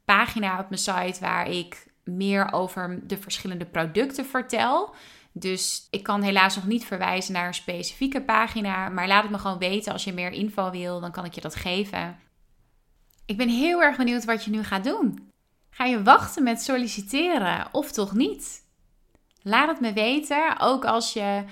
pagina 0.05 0.59
op 0.59 0.69
mijn 0.69 0.81
site 0.81 1.19
waar 1.19 1.49
ik 1.49 1.87
meer 2.03 2.53
over 2.53 3.07
de 3.07 3.17
verschillende 3.17 3.65
producten 3.65 4.25
vertel. 4.25 4.95
Dus 5.31 5.87
ik 5.89 6.03
kan 6.03 6.21
helaas 6.21 6.55
nog 6.55 6.65
niet 6.65 6.85
verwijzen 6.85 7.33
naar 7.33 7.47
een 7.47 7.53
specifieke 7.53 8.21
pagina. 8.21 8.89
Maar 8.89 9.07
laat 9.07 9.21
het 9.21 9.31
me 9.31 9.37
gewoon 9.37 9.57
weten 9.57 9.93
als 9.93 10.03
je 10.03 10.13
meer 10.13 10.31
info 10.31 10.71
wil, 10.71 10.99
dan 10.99 11.11
kan 11.11 11.25
ik 11.25 11.33
je 11.33 11.41
dat 11.41 11.55
geven. 11.55 12.19
Ik 13.25 13.37
ben 13.37 13.49
heel 13.49 13.81
erg 13.81 13.97
benieuwd 13.97 14.25
wat 14.25 14.43
je 14.43 14.51
nu 14.51 14.63
gaat 14.63 14.83
doen. 14.83 15.31
Ga 15.69 15.85
je 15.85 16.03
wachten 16.03 16.43
met 16.43 16.61
solliciteren 16.61 17.67
of 17.71 17.91
toch 17.91 18.13
niet? 18.13 18.67
Laat 19.41 19.67
het 19.67 19.79
me 19.79 19.93
weten. 19.93 20.59
Ook 20.59 20.85
als 20.85 21.13
je 21.13 21.43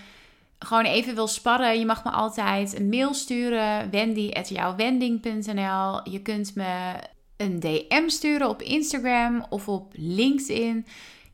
gewoon 0.59 0.85
even 0.85 1.15
wil 1.15 1.27
sparren. 1.27 1.79
Je 1.79 1.85
mag 1.85 2.03
me 2.03 2.09
altijd 2.09 2.79
een 2.79 2.89
mail 2.89 3.13
sturen. 3.13 3.91
wendy.jouwwending.nl 3.91 6.11
Je 6.11 6.21
kunt 6.21 6.55
me 6.55 6.93
een 7.37 7.59
DM 7.59 8.07
sturen 8.07 8.49
op 8.49 8.61
Instagram 8.61 9.45
of 9.49 9.67
op 9.67 9.93
LinkedIn. 9.95 10.85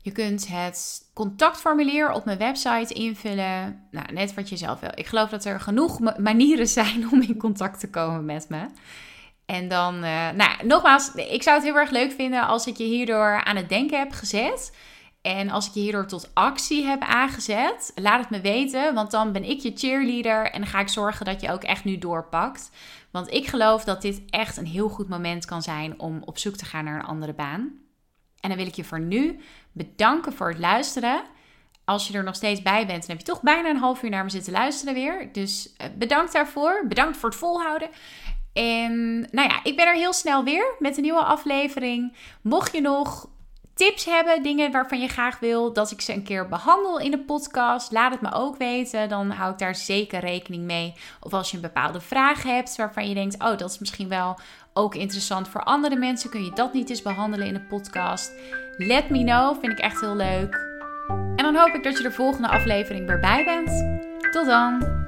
Je 0.02 0.12
kunt 0.12 0.48
het 0.48 1.08
contactformulier 1.14 2.10
op 2.10 2.24
mijn 2.24 2.38
website 2.38 2.94
invullen. 2.94 3.86
Nou, 3.90 4.12
net 4.12 4.34
wat 4.34 4.48
je 4.48 4.56
zelf 4.56 4.80
wil. 4.80 4.90
Ik 4.94 5.06
geloof 5.06 5.30
dat 5.30 5.44
er 5.44 5.60
genoeg 5.60 6.18
manieren 6.18 6.68
zijn 6.68 7.10
om 7.10 7.22
in 7.22 7.38
contact 7.38 7.80
te 7.80 7.90
komen 7.90 8.24
met 8.24 8.48
me. 8.48 8.66
En 9.46 9.68
dan, 9.68 9.94
uh, 9.94 10.30
nou, 10.30 10.66
nogmaals, 10.66 11.14
ik 11.14 11.42
zou 11.42 11.56
het 11.56 11.64
heel 11.64 11.76
erg 11.76 11.90
leuk 11.90 12.12
vinden 12.12 12.46
als 12.46 12.66
ik 12.66 12.76
je 12.76 12.84
hierdoor 12.84 13.44
aan 13.44 13.56
het 13.56 13.68
denken 13.68 13.98
heb 13.98 14.12
gezet. 14.12 14.72
En 15.24 15.50
als 15.50 15.66
ik 15.66 15.74
je 15.74 15.80
hierdoor 15.80 16.06
tot 16.06 16.30
actie 16.34 16.84
heb 16.84 17.02
aangezet, 17.02 17.92
laat 17.94 18.20
het 18.20 18.30
me 18.30 18.40
weten. 18.40 18.94
Want 18.94 19.10
dan 19.10 19.32
ben 19.32 19.44
ik 19.44 19.60
je 19.60 19.72
cheerleader 19.74 20.50
en 20.50 20.60
dan 20.60 20.70
ga 20.70 20.80
ik 20.80 20.88
zorgen 20.88 21.24
dat 21.24 21.40
je 21.40 21.50
ook 21.50 21.62
echt 21.62 21.84
nu 21.84 21.98
doorpakt. 21.98 22.70
Want 23.10 23.32
ik 23.32 23.46
geloof 23.46 23.84
dat 23.84 24.02
dit 24.02 24.22
echt 24.30 24.56
een 24.56 24.66
heel 24.66 24.88
goed 24.88 25.08
moment 25.08 25.44
kan 25.44 25.62
zijn 25.62 26.00
om 26.00 26.22
op 26.24 26.38
zoek 26.38 26.56
te 26.56 26.64
gaan 26.64 26.84
naar 26.84 26.98
een 26.98 27.06
andere 27.06 27.32
baan. 27.32 27.72
En 28.40 28.48
dan 28.48 28.56
wil 28.56 28.66
ik 28.66 28.74
je 28.74 28.84
voor 28.84 29.00
nu 29.00 29.40
bedanken 29.72 30.32
voor 30.32 30.48
het 30.48 30.58
luisteren. 30.58 31.22
Als 31.84 32.08
je 32.08 32.14
er 32.14 32.24
nog 32.24 32.34
steeds 32.34 32.62
bij 32.62 32.86
bent, 32.86 33.00
dan 33.00 33.16
heb 33.16 33.26
je 33.26 33.32
toch 33.32 33.42
bijna 33.42 33.68
een 33.68 33.76
half 33.76 34.02
uur 34.02 34.10
naar 34.10 34.24
me 34.24 34.30
zitten 34.30 34.52
luisteren 34.52 34.94
weer. 34.94 35.32
Dus 35.32 35.72
eh, 35.76 35.86
bedankt 35.98 36.32
daarvoor. 36.32 36.84
Bedankt 36.88 37.16
voor 37.16 37.28
het 37.28 37.38
volhouden. 37.38 37.88
En 38.52 39.20
nou 39.30 39.48
ja, 39.48 39.60
ik 39.62 39.76
ben 39.76 39.86
er 39.86 39.94
heel 39.94 40.12
snel 40.12 40.44
weer 40.44 40.74
met 40.78 40.96
een 40.96 41.02
nieuwe 41.02 41.24
aflevering. 41.24 42.16
Mocht 42.42 42.72
je 42.72 42.80
nog 42.80 43.32
tips 43.74 44.04
hebben, 44.04 44.42
dingen 44.42 44.72
waarvan 44.72 45.00
je 45.00 45.08
graag 45.08 45.38
wil 45.38 45.72
dat 45.72 45.90
ik 45.90 46.00
ze 46.00 46.12
een 46.12 46.22
keer 46.22 46.48
behandel 46.48 46.98
in 46.98 47.10
de 47.10 47.18
podcast, 47.18 47.92
laat 47.92 48.12
het 48.12 48.20
me 48.20 48.32
ook 48.32 48.56
weten. 48.56 49.08
Dan 49.08 49.30
hou 49.30 49.52
ik 49.52 49.58
daar 49.58 49.74
zeker 49.74 50.20
rekening 50.20 50.64
mee. 50.64 50.94
Of 51.20 51.32
als 51.32 51.50
je 51.50 51.56
een 51.56 51.62
bepaalde 51.62 52.00
vraag 52.00 52.42
hebt 52.42 52.76
waarvan 52.76 53.08
je 53.08 53.14
denkt: 53.14 53.42
oh, 53.42 53.58
dat 53.58 53.70
is 53.70 53.78
misschien 53.78 54.08
wel 54.08 54.38
ook 54.72 54.94
interessant 54.94 55.48
voor 55.48 55.62
andere 55.62 55.96
mensen, 55.96 56.30
kun 56.30 56.44
je 56.44 56.52
dat 56.54 56.72
niet 56.72 56.90
eens 56.90 57.02
behandelen 57.02 57.46
in 57.46 57.54
de 57.54 57.60
podcast? 57.60 58.32
Let 58.76 59.10
me 59.10 59.24
know, 59.24 59.60
vind 59.60 59.72
ik 59.72 59.78
echt 59.78 60.00
heel 60.00 60.16
leuk. 60.16 60.54
En 61.08 61.36
dan 61.36 61.56
hoop 61.56 61.74
ik 61.74 61.82
dat 61.82 61.96
je 61.96 62.02
de 62.02 62.12
volgende 62.12 62.48
aflevering 62.48 63.06
weer 63.06 63.20
bij 63.20 63.44
bent. 63.44 63.84
Tot 64.32 64.46
dan! 64.46 65.04